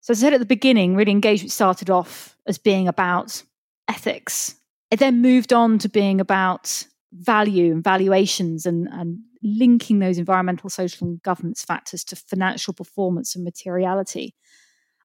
So, 0.00 0.12
as 0.12 0.22
I 0.22 0.26
said 0.26 0.34
at 0.34 0.40
the 0.40 0.46
beginning, 0.46 0.96
really 0.96 1.12
engagement 1.12 1.52
started 1.52 1.90
off 1.90 2.36
as 2.46 2.58
being 2.58 2.88
about 2.88 3.42
ethics. 3.88 4.54
It 4.90 4.98
then 4.98 5.22
moved 5.22 5.52
on 5.52 5.78
to 5.78 5.88
being 5.88 6.20
about 6.20 6.84
value 7.12 7.72
and 7.72 7.84
valuations 7.84 8.66
and, 8.66 8.88
and 8.88 9.18
linking 9.42 9.98
those 9.98 10.18
environmental, 10.18 10.70
social, 10.70 11.06
and 11.06 11.22
governance 11.22 11.64
factors 11.64 12.04
to 12.04 12.16
financial 12.16 12.72
performance 12.72 13.34
and 13.34 13.44
materiality. 13.44 14.34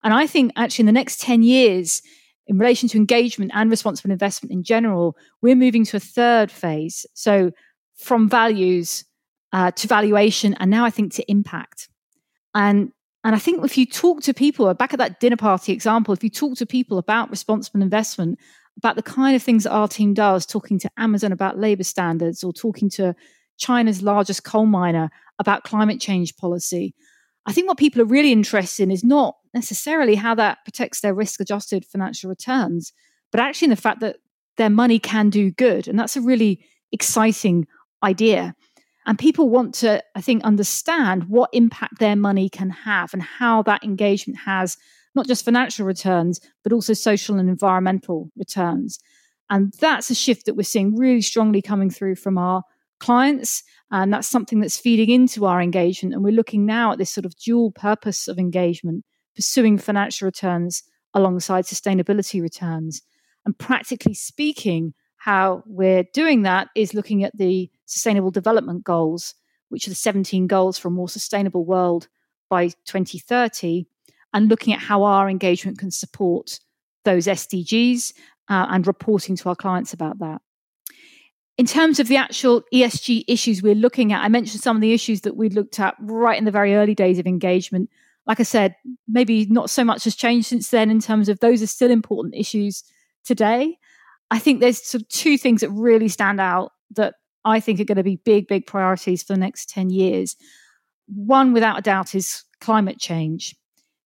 And 0.03 0.13
I 0.13 0.27
think 0.27 0.51
actually 0.55 0.83
in 0.83 0.87
the 0.87 0.91
next 0.91 1.21
10 1.21 1.43
years, 1.43 2.01
in 2.47 2.57
relation 2.57 2.87
to 2.89 2.97
engagement 2.97 3.51
and 3.53 3.69
responsible 3.69 4.11
investment 4.11 4.53
in 4.53 4.63
general, 4.63 5.17
we're 5.41 5.55
moving 5.55 5.83
to 5.85 5.97
a 5.97 6.01
third 6.01 6.51
phase. 6.51 7.05
So 7.13 7.51
from 7.97 8.29
values 8.29 9.03
uh, 9.53 9.71
to 9.71 9.87
valuation, 9.87 10.53
and 10.55 10.69
now 10.69 10.85
I 10.85 10.89
think 10.89 11.13
to 11.13 11.31
impact. 11.31 11.89
And 12.53 12.91
and 13.23 13.35
I 13.35 13.39
think 13.39 13.63
if 13.65 13.77
you 13.77 13.85
talk 13.85 14.21
to 14.23 14.33
people, 14.33 14.73
back 14.73 14.93
at 14.93 14.99
that 14.99 15.19
dinner 15.19 15.35
party 15.35 15.73
example, 15.73 16.13
if 16.13 16.23
you 16.23 16.29
talk 16.29 16.57
to 16.57 16.65
people 16.65 16.97
about 16.97 17.29
responsible 17.29 17.81
investment, 17.81 18.39
about 18.77 18.95
the 18.95 19.03
kind 19.03 19.35
of 19.35 19.43
things 19.43 19.63
that 19.63 19.71
our 19.71 19.87
team 19.87 20.13
does, 20.13 20.45
talking 20.45 20.79
to 20.79 20.89
Amazon 20.97 21.31
about 21.31 21.57
labor 21.59 21.83
standards 21.83 22.43
or 22.43 22.53
talking 22.53 22.89
to 22.91 23.15
China's 23.57 24.01
largest 24.01 24.43
coal 24.43 24.65
miner 24.65 25.09
about 25.39 25.63
climate 25.63 25.99
change 25.99 26.37
policy. 26.37 26.93
I 27.45 27.53
think 27.53 27.67
what 27.67 27.77
people 27.77 28.01
are 28.01 28.05
really 28.05 28.31
interested 28.31 28.83
in 28.83 28.91
is 28.91 29.03
not 29.03 29.35
necessarily 29.53 30.15
how 30.15 30.35
that 30.35 30.59
protects 30.63 31.01
their 31.01 31.13
risk 31.13 31.39
adjusted 31.39 31.85
financial 31.85 32.29
returns, 32.29 32.93
but 33.31 33.41
actually 33.41 33.67
in 33.67 33.71
the 33.71 33.75
fact 33.77 33.99
that 34.01 34.17
their 34.57 34.69
money 34.69 34.99
can 34.99 35.29
do 35.29 35.51
good. 35.51 35.87
And 35.87 35.97
that's 35.97 36.17
a 36.17 36.21
really 36.21 36.65
exciting 36.91 37.67
idea. 38.03 38.55
And 39.07 39.17
people 39.17 39.49
want 39.49 39.73
to, 39.75 40.03
I 40.15 40.21
think, 40.21 40.43
understand 40.43 41.29
what 41.29 41.49
impact 41.53 41.99
their 41.99 42.17
money 42.17 42.49
can 42.49 42.69
have 42.69 43.13
and 43.13 43.23
how 43.23 43.63
that 43.63 43.83
engagement 43.83 44.39
has 44.39 44.77
not 45.15 45.27
just 45.27 45.45
financial 45.45 45.85
returns, 45.85 46.41
but 46.61 46.73
also 46.73 46.93
social 46.93 47.39
and 47.39 47.49
environmental 47.49 48.29
returns. 48.35 48.99
And 49.49 49.73
that's 49.79 50.09
a 50.09 50.15
shift 50.15 50.45
that 50.45 50.55
we're 50.55 50.63
seeing 50.63 50.95
really 50.95 51.21
strongly 51.21 51.61
coming 51.61 51.89
through 51.89 52.15
from 52.15 52.37
our 52.37 52.63
clients. 52.99 53.63
And 53.91 54.11
that's 54.11 54.27
something 54.27 54.59
that's 54.59 54.77
feeding 54.77 55.09
into 55.09 55.45
our 55.45 55.61
engagement. 55.61 56.13
And 56.13 56.23
we're 56.23 56.33
looking 56.33 56.65
now 56.65 56.91
at 56.91 56.97
this 56.97 57.09
sort 57.11 57.25
of 57.25 57.37
dual 57.37 57.71
purpose 57.71 58.27
of 58.27 58.37
engagement, 58.37 59.05
pursuing 59.35 59.77
financial 59.77 60.25
returns 60.25 60.83
alongside 61.13 61.63
sustainability 61.63 62.41
returns. 62.41 63.01
And 63.45 63.57
practically 63.57 64.13
speaking, 64.13 64.93
how 65.15 65.63
we're 65.65 66.03
doing 66.13 66.41
that 66.41 66.67
is 66.75 66.93
looking 66.93 67.23
at 67.23 67.35
the 67.37 67.71
Sustainable 67.87 68.31
Development 68.31 68.83
Goals, 68.83 69.33
which 69.69 69.87
are 69.87 69.91
the 69.91 69.95
17 69.95 70.45
goals 70.47 70.77
for 70.77 70.89
a 70.89 70.91
more 70.91 71.09
sustainable 71.09 71.65
world 71.65 72.07
by 72.49 72.67
2030, 72.85 73.87
and 74.33 74.49
looking 74.49 74.73
at 74.73 74.79
how 74.79 75.03
our 75.03 75.29
engagement 75.29 75.79
can 75.79 75.89
support 75.89 76.59
those 77.03 77.25
SDGs 77.25 78.13
uh, 78.49 78.67
and 78.69 78.85
reporting 78.85 79.35
to 79.37 79.49
our 79.49 79.55
clients 79.55 79.93
about 79.93 80.19
that. 80.19 80.41
In 81.57 81.65
terms 81.65 81.99
of 81.99 82.07
the 82.07 82.17
actual 82.17 82.61
ESG 82.71 83.23
issues 83.27 83.63
we're 83.63 83.73
looking 83.73 84.13
at, 84.13 84.23
I 84.23 84.27
mentioned 84.27 84.61
some 84.61 84.77
of 84.77 84.81
the 84.81 84.93
issues 84.93 85.21
that 85.21 85.35
we 85.35 85.49
looked 85.49 85.79
at 85.79 85.95
right 85.99 86.37
in 86.37 86.45
the 86.45 86.51
very 86.51 86.75
early 86.75 86.93
days 86.93 87.17
of 87.17 87.25
engagement. 87.25 87.89
Like 88.27 88.39
I 88.39 88.43
said, 88.43 88.75
maybe 89.07 89.47
not 89.47 89.69
so 89.69 89.83
much 89.83 90.03
has 90.03 90.15
changed 90.15 90.47
since 90.47 90.69
then 90.69 90.91
in 90.91 90.99
terms 90.99 91.29
of 91.29 91.39
those 91.39 91.63
are 91.63 91.67
still 91.67 91.89
important 91.89 92.35
issues 92.35 92.83
today. 93.25 93.77
I 94.29 94.37
think 94.37 94.59
there's 94.59 94.83
sort 94.83 95.01
of 95.01 95.09
two 95.09 95.37
things 95.37 95.61
that 95.61 95.69
really 95.71 96.09
stand 96.09 96.39
out 96.39 96.73
that 96.91 97.15
I 97.47 97.61
think 97.61 97.79
are 97.79 97.85
going 97.85 97.95
to 97.95 98.03
be 98.03 98.19
big, 98.25 98.47
big 98.47 98.67
priorities 98.67 99.23
for 99.23 99.33
the 99.33 99.39
next 99.39 99.69
10 99.69 99.89
years. 99.89 100.35
One, 101.07 101.53
without 101.53 101.79
a 101.79 101.81
doubt, 101.81 102.13
is 102.13 102.43
climate 102.59 102.99
change. 102.99 103.55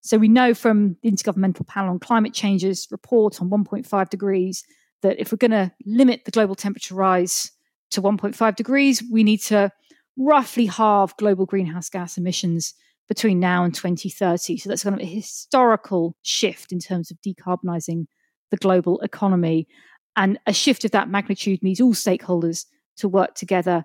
So 0.01 0.17
we 0.17 0.27
know 0.27 0.54
from 0.54 0.95
the 1.01 1.12
Intergovernmental 1.12 1.65
Panel 1.65 1.89
on 1.89 1.99
Climate 1.99 2.34
Change's 2.34 2.88
report 2.91 3.41
on 3.41 3.49
1.5 3.49 4.10
degrees 4.10 4.63
that 5.01 5.19
if 5.19 5.32
we're 5.32 5.38
going 5.38 5.51
to 5.51 5.71
limit 5.86 6.25
the 6.25 6.32
global 6.32 6.54
temperature 6.54 6.93
rise 6.93 7.51
to 7.89 8.01
1.5 8.01 8.56
degrees, 8.56 9.04
we 9.12 9.23
need 9.23 9.39
to 9.39 9.71
roughly 10.17 10.67
halve 10.67 11.17
global 11.17 11.47
greenhouse 11.47 11.89
gas 11.89 12.17
emissions 12.17 12.75
between 13.08 13.39
now 13.39 13.63
and 13.63 13.73
2030. 13.73 14.58
So 14.58 14.69
that's 14.69 14.84
kind 14.84 14.95
of 14.95 15.01
a 15.01 15.06
historical 15.06 16.15
shift 16.21 16.71
in 16.71 16.80
terms 16.80 17.10
of 17.10 17.17
decarbonising 17.21 18.06
the 18.51 18.58
global 18.58 18.99
economy. 19.01 19.67
And 20.15 20.39
a 20.45 20.54
shift 20.54 20.86
of 20.86 20.91
that 20.91 21.10
magnitude 21.10 21.63
needs 21.63 21.82
all 21.82 21.93
stakeholders 21.93 22.65
to 22.97 23.08
work 23.08 23.36
together. 23.36 23.84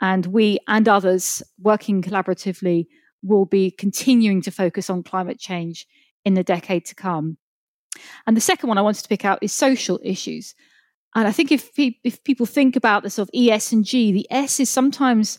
And 0.00 0.26
we 0.26 0.58
and 0.68 0.88
others 0.88 1.42
working 1.58 2.02
collaboratively 2.02 2.86
will 3.22 3.46
be 3.46 3.70
continuing 3.70 4.42
to 4.42 4.50
focus 4.50 4.90
on 4.90 5.02
climate 5.02 5.38
change 5.38 5.86
in 6.24 6.34
the 6.34 6.44
decade 6.44 6.84
to 6.86 6.94
come. 6.94 7.38
And 8.26 8.36
the 8.36 8.40
second 8.40 8.68
one 8.68 8.78
I 8.78 8.82
wanted 8.82 9.02
to 9.02 9.08
pick 9.08 9.24
out 9.24 9.38
is 9.40 9.52
social 9.52 10.00
issues. 10.02 10.54
And 11.14 11.28
I 11.28 11.32
think 11.32 11.52
if 11.52 11.70
if 11.76 12.22
people 12.24 12.46
think 12.46 12.76
about 12.76 13.02
the 13.02 13.10
sort 13.10 13.28
of 13.28 13.34
E, 13.34 13.50
S, 13.50 13.72
and 13.72 13.84
G, 13.84 14.12
the 14.12 14.26
S 14.30 14.58
is 14.58 14.68
sometimes 14.68 15.38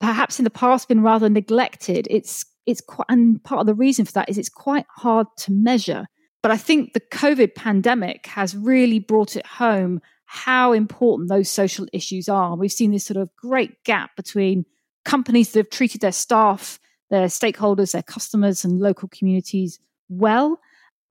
perhaps 0.00 0.38
in 0.38 0.44
the 0.44 0.50
past 0.50 0.88
been 0.88 1.02
rather 1.02 1.28
neglected. 1.28 2.08
It's 2.10 2.44
it's 2.66 2.80
quite, 2.80 3.06
and 3.08 3.42
part 3.44 3.60
of 3.60 3.66
the 3.66 3.74
reason 3.74 4.04
for 4.04 4.12
that 4.12 4.28
is 4.28 4.36
it's 4.36 4.48
quite 4.48 4.86
hard 4.96 5.26
to 5.38 5.52
measure. 5.52 6.06
But 6.42 6.52
I 6.52 6.56
think 6.56 6.92
the 6.92 7.00
COVID 7.00 7.54
pandemic 7.54 8.26
has 8.26 8.56
really 8.56 8.98
brought 8.98 9.36
it 9.36 9.46
home 9.46 10.00
how 10.30 10.72
important 10.72 11.30
those 11.30 11.48
social 11.48 11.86
issues 11.90 12.28
are. 12.28 12.54
We've 12.54 12.70
seen 12.70 12.90
this 12.90 13.06
sort 13.06 13.16
of 13.16 13.34
great 13.34 13.82
gap 13.84 14.14
between 14.14 14.66
companies 15.06 15.52
that 15.52 15.60
have 15.60 15.70
treated 15.70 16.02
their 16.02 16.12
staff, 16.12 16.78
their 17.08 17.28
stakeholders, 17.28 17.92
their 17.92 18.02
customers, 18.02 18.62
and 18.62 18.78
local 18.78 19.08
communities 19.08 19.80
well, 20.10 20.60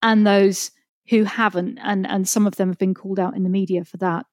and 0.03 0.25
those 0.25 0.69
who 1.09 1.23
haven't, 1.23 1.79
and 1.81 2.05
and 2.05 2.29
some 2.29 2.45
of 2.45 2.57
them 2.57 2.69
have 2.69 2.77
been 2.77 2.93
called 2.93 3.19
out 3.19 3.35
in 3.35 3.41
the 3.41 3.49
media 3.49 3.83
for 3.83 3.97
that. 3.97 4.27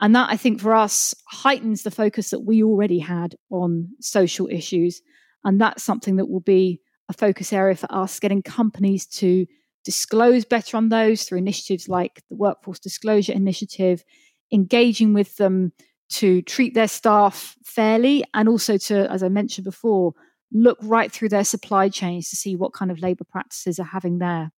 And 0.00 0.14
that 0.14 0.30
I 0.30 0.36
think 0.36 0.60
for 0.60 0.72
us 0.72 1.16
heightens 1.26 1.82
the 1.82 1.90
focus 1.90 2.30
that 2.30 2.44
we 2.44 2.62
already 2.62 3.00
had 3.00 3.34
on 3.50 3.88
social 4.00 4.46
issues, 4.48 5.02
and 5.42 5.60
that's 5.60 5.82
something 5.82 6.14
that 6.16 6.28
will 6.28 6.40
be 6.40 6.80
a 7.08 7.12
focus 7.12 7.52
area 7.52 7.74
for 7.74 7.92
us, 7.92 8.20
getting 8.20 8.40
companies 8.40 9.04
to 9.06 9.46
disclose 9.84 10.44
better 10.44 10.76
on 10.76 10.88
those 10.88 11.24
through 11.24 11.38
initiatives 11.38 11.88
like 11.88 12.22
the 12.28 12.36
Workforce 12.36 12.78
Disclosure 12.78 13.32
Initiative, 13.32 14.04
engaging 14.52 15.12
with 15.12 15.36
them 15.36 15.72
to 16.10 16.42
treat 16.42 16.74
their 16.74 16.88
staff 16.88 17.56
fairly, 17.64 18.24
and 18.34 18.48
also 18.48 18.76
to, 18.76 19.10
as 19.10 19.22
I 19.22 19.28
mentioned 19.28 19.64
before, 19.64 20.12
look 20.52 20.78
right 20.82 21.10
through 21.10 21.30
their 21.30 21.44
supply 21.44 21.88
chains 21.88 22.28
to 22.30 22.36
see 22.36 22.54
what 22.54 22.74
kind 22.74 22.90
of 22.90 23.00
labour 23.00 23.24
practices 23.24 23.78
are 23.78 23.84
having 23.84 24.18
there. 24.18 24.52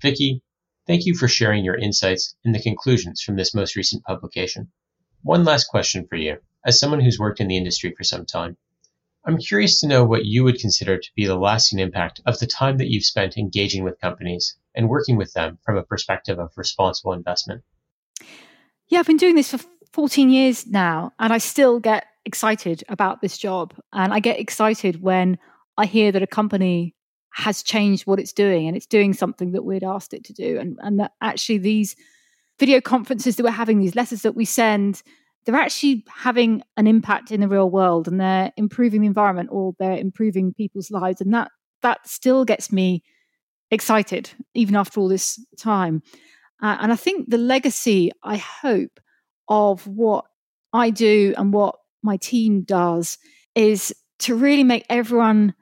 Vicky, 0.00 0.42
thank 0.86 1.04
you 1.04 1.14
for 1.14 1.28
sharing 1.28 1.64
your 1.64 1.76
insights 1.76 2.34
and 2.44 2.54
the 2.54 2.62
conclusions 2.62 3.20
from 3.22 3.36
this 3.36 3.54
most 3.54 3.76
recent 3.76 4.02
publication. 4.04 4.68
One 5.22 5.44
last 5.44 5.64
question 5.64 6.06
for 6.08 6.16
you, 6.16 6.38
as 6.66 6.80
someone 6.80 7.00
who's 7.00 7.18
worked 7.18 7.40
in 7.40 7.48
the 7.48 7.56
industry 7.56 7.94
for 7.96 8.04
some 8.04 8.24
time. 8.24 8.56
I'm 9.24 9.38
curious 9.38 9.80
to 9.80 9.86
know 9.86 10.04
what 10.04 10.24
you 10.24 10.42
would 10.44 10.58
consider 10.58 10.98
to 10.98 11.10
be 11.14 11.26
the 11.26 11.36
lasting 11.36 11.78
impact 11.78 12.20
of 12.26 12.38
the 12.38 12.46
time 12.46 12.78
that 12.78 12.88
you've 12.88 13.04
spent 13.04 13.36
engaging 13.36 13.84
with 13.84 14.00
companies 14.00 14.56
and 14.74 14.88
working 14.88 15.16
with 15.16 15.32
them 15.32 15.58
from 15.64 15.76
a 15.76 15.82
perspective 15.82 16.38
of 16.38 16.50
responsible 16.56 17.12
investment. 17.12 17.62
Yeah, 18.88 18.98
I've 18.98 19.06
been 19.06 19.16
doing 19.16 19.36
this 19.36 19.50
for 19.50 19.60
14 19.92 20.28
years 20.30 20.66
now, 20.66 21.12
and 21.18 21.32
I 21.32 21.38
still 21.38 21.78
get 21.78 22.06
excited 22.24 22.82
about 22.88 23.20
this 23.20 23.38
job. 23.38 23.74
And 23.92 24.12
I 24.12 24.20
get 24.20 24.40
excited 24.40 25.02
when 25.02 25.38
I 25.76 25.86
hear 25.86 26.12
that 26.12 26.22
a 26.22 26.26
company 26.26 26.94
has 27.34 27.62
changed 27.62 28.06
what 28.06 28.18
it's 28.18 28.32
doing 28.32 28.68
and 28.68 28.76
it's 28.76 28.86
doing 28.86 29.14
something 29.14 29.52
that 29.52 29.62
we'd 29.62 29.84
asked 29.84 30.12
it 30.12 30.24
to 30.24 30.32
do. 30.32 30.58
And, 30.58 30.78
and 30.82 31.00
that 31.00 31.12
actually 31.20 31.58
these 31.58 31.96
video 32.58 32.80
conferences 32.80 33.36
that 33.36 33.44
we're 33.44 33.50
having, 33.50 33.80
these 33.80 33.96
letters 33.96 34.22
that 34.22 34.34
we 34.36 34.44
send, 34.44 35.02
they're 35.44 35.54
actually 35.54 36.04
having 36.08 36.62
an 36.76 36.86
impact 36.86 37.30
in 37.30 37.40
the 37.40 37.48
real 37.48 37.68
world 37.68 38.08
and 38.08 38.20
they're 38.20 38.52
improving 38.56 39.00
the 39.00 39.06
environment 39.06 39.48
or 39.52 39.74
they're 39.78 39.96
improving 39.96 40.54
people's 40.54 40.90
lives 40.90 41.20
and 41.20 41.34
that 41.34 41.50
that 41.82 42.06
still 42.08 42.44
gets 42.44 42.70
me 42.70 43.02
excited 43.70 44.30
even 44.54 44.76
after 44.76 45.00
all 45.00 45.08
this 45.08 45.44
time. 45.58 46.02
Uh, 46.62 46.76
and 46.80 46.92
i 46.92 46.96
think 46.96 47.28
the 47.28 47.38
legacy 47.38 48.12
i 48.22 48.36
hope 48.36 49.00
of 49.48 49.84
what 49.88 50.24
i 50.72 50.90
do 50.90 51.34
and 51.36 51.52
what 51.52 51.74
my 52.02 52.16
team 52.16 52.62
does 52.62 53.18
is 53.54 53.92
to 54.18 54.36
really 54.36 54.64
make 54.64 54.86
everyone 54.88 55.54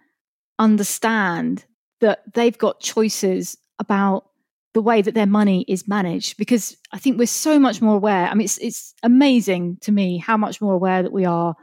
understand 0.59 1.65
that 2.01 2.23
they've 2.35 2.59
got 2.59 2.81
choices 2.81 3.57
about 3.79 4.30
the 4.73 4.83
way 4.83 5.03
that 5.03 5.15
their 5.15 5.27
money 5.27 5.65
is 5.67 5.89
managed 5.89 6.37
because 6.37 6.77
I 6.93 6.99
think 6.99 7.19
we're 7.19 7.27
so 7.27 7.59
much 7.59 7.83
more 7.83 7.97
aware. 7.97 8.27
I 8.27 8.35
mean, 8.35 8.45
it's 8.45 8.59
it's 8.59 8.95
amazing 9.03 9.79
to 9.83 9.93
me 9.93 10.19
how 10.19 10.37
much 10.37 10.61
more 10.61 10.75
aware 10.75 11.03
that 11.03 11.13
we 11.13 11.25
are 11.25 11.55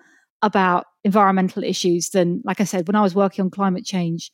about 0.42 0.86
environmental 1.04 1.64
issues 1.64 2.10
than, 2.10 2.42
like 2.44 2.62
I 2.62 2.66
said, 2.66 2.88
when 2.88 2.96
I 2.96 3.02
was 3.02 3.16
working 3.16 3.44
on 3.44 3.50
climate 3.50 3.86
change 3.86 4.32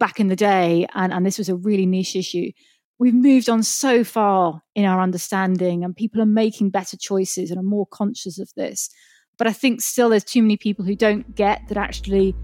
back 0.00 0.20
in 0.20 0.28
the 0.28 0.36
day, 0.36 0.86
and, 0.94 1.12
and 1.12 1.24
this 1.24 1.38
was 1.38 1.48
a 1.48 1.56
really 1.56 1.86
niche 1.86 2.16
issue. 2.16 2.50
We've 2.98 3.14
moved 3.14 3.48
on 3.48 3.62
so 3.62 4.02
far 4.02 4.62
in 4.74 4.84
our 4.84 5.00
understanding, 5.00 5.84
and 5.84 5.94
people 5.94 6.20
are 6.20 6.26
making 6.26 6.70
better 6.70 6.96
choices 6.96 7.50
and 7.50 7.58
are 7.58 7.62
more 7.62 7.86
conscious 7.86 8.38
of 8.40 8.50
this. 8.56 8.90
But 9.38 9.46
I 9.46 9.52
think 9.52 9.80
still 9.80 10.08
there's 10.08 10.24
too 10.24 10.42
many 10.42 10.56
people 10.56 10.84
who 10.84 10.96
don't 10.96 11.36
get 11.36 11.62
that 11.68 11.76
actually 11.76 12.34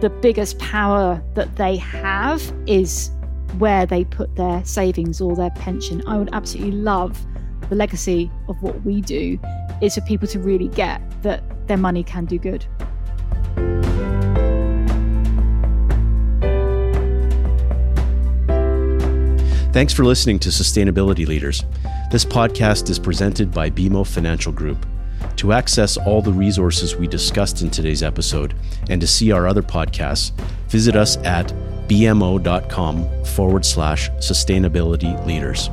the 0.00 0.10
biggest 0.10 0.58
power 0.60 1.22
that 1.34 1.56
they 1.56 1.76
have 1.76 2.54
is 2.66 3.10
where 3.58 3.86
they 3.86 4.04
put 4.04 4.34
their 4.36 4.64
savings 4.64 5.20
or 5.20 5.34
their 5.36 5.50
pension. 5.50 6.02
I 6.06 6.18
would 6.18 6.30
absolutely 6.32 6.72
love 6.72 7.24
the 7.68 7.74
legacy 7.74 8.30
of 8.48 8.62
what 8.62 8.82
we 8.82 9.00
do 9.00 9.38
is 9.80 9.94
for 9.94 10.00
people 10.02 10.28
to 10.28 10.38
really 10.38 10.68
get 10.68 11.00
that 11.22 11.42
their 11.66 11.76
money 11.76 12.02
can 12.02 12.24
do 12.24 12.38
good. 12.38 12.66
Thanks 19.72 19.92
for 19.92 20.04
listening 20.04 20.38
to 20.38 20.50
Sustainability 20.50 21.26
Leaders. 21.26 21.64
This 22.12 22.24
podcast 22.24 22.90
is 22.90 22.98
presented 23.00 23.50
by 23.50 23.70
BMO 23.70 24.06
Financial 24.06 24.52
Group. 24.52 24.86
To 25.36 25.52
access 25.52 25.96
all 25.96 26.22
the 26.22 26.32
resources 26.32 26.94
we 26.94 27.08
discussed 27.08 27.60
in 27.60 27.70
today's 27.70 28.04
episode 28.04 28.54
and 28.88 29.00
to 29.00 29.06
see 29.08 29.32
our 29.32 29.48
other 29.48 29.62
podcasts, 29.62 30.30
visit 30.68 30.94
us 30.94 31.16
at 31.18 31.52
bmo.com 31.88 33.24
forward 33.24 33.64
slash 33.64 34.10
sustainability 34.12 35.24
leaders. 35.26 35.70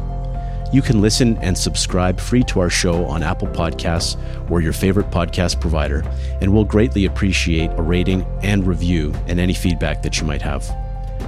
You 0.74 0.82
can 0.82 1.02
listen 1.02 1.38
and 1.40 1.58
subscribe 1.58 2.20
free 2.20 2.44
to 2.46 2.62
our 2.62 2.70
show 2.70 3.06
on 3.06 3.24
Apple 3.24 3.50
Podcasts 3.50 4.18
or 4.50 4.62
your 4.62 4.72
favorite 4.72 5.12
podcast 5.12 5.60
provider, 5.60 6.04
and 6.40 6.54
we'll 6.54 6.64
greatly 6.64 7.06
appreciate 7.06 7.72
a 7.72 7.82
rating 7.82 8.26
and 8.42 8.66
review 8.66 9.14
and 9.28 9.40
any 9.40 9.54
feedback 9.54 10.02
that 10.04 10.20
you 10.20 10.26
might 10.26 10.42
have. 10.42 10.70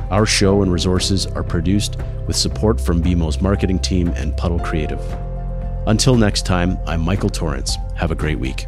Our 0.10 0.26
show 0.26 0.62
and 0.62 0.72
resources 0.72 1.28
are 1.28 1.44
produced 1.44 1.98
with 2.26 2.36
support 2.36 2.80
from 2.80 3.04
BMO's 3.04 3.42
marketing 3.42 3.80
team 3.80 4.10
and 4.10 4.36
Puddle 4.38 4.60
Creative. 4.60 5.02
Until 5.88 6.16
next 6.16 6.46
time, 6.46 6.78
I'm 6.88 7.02
Michael 7.02 7.30
Torrance. 7.30 7.76
Have 7.96 8.12
a 8.12 8.16
great 8.16 8.40
week. 8.40 8.68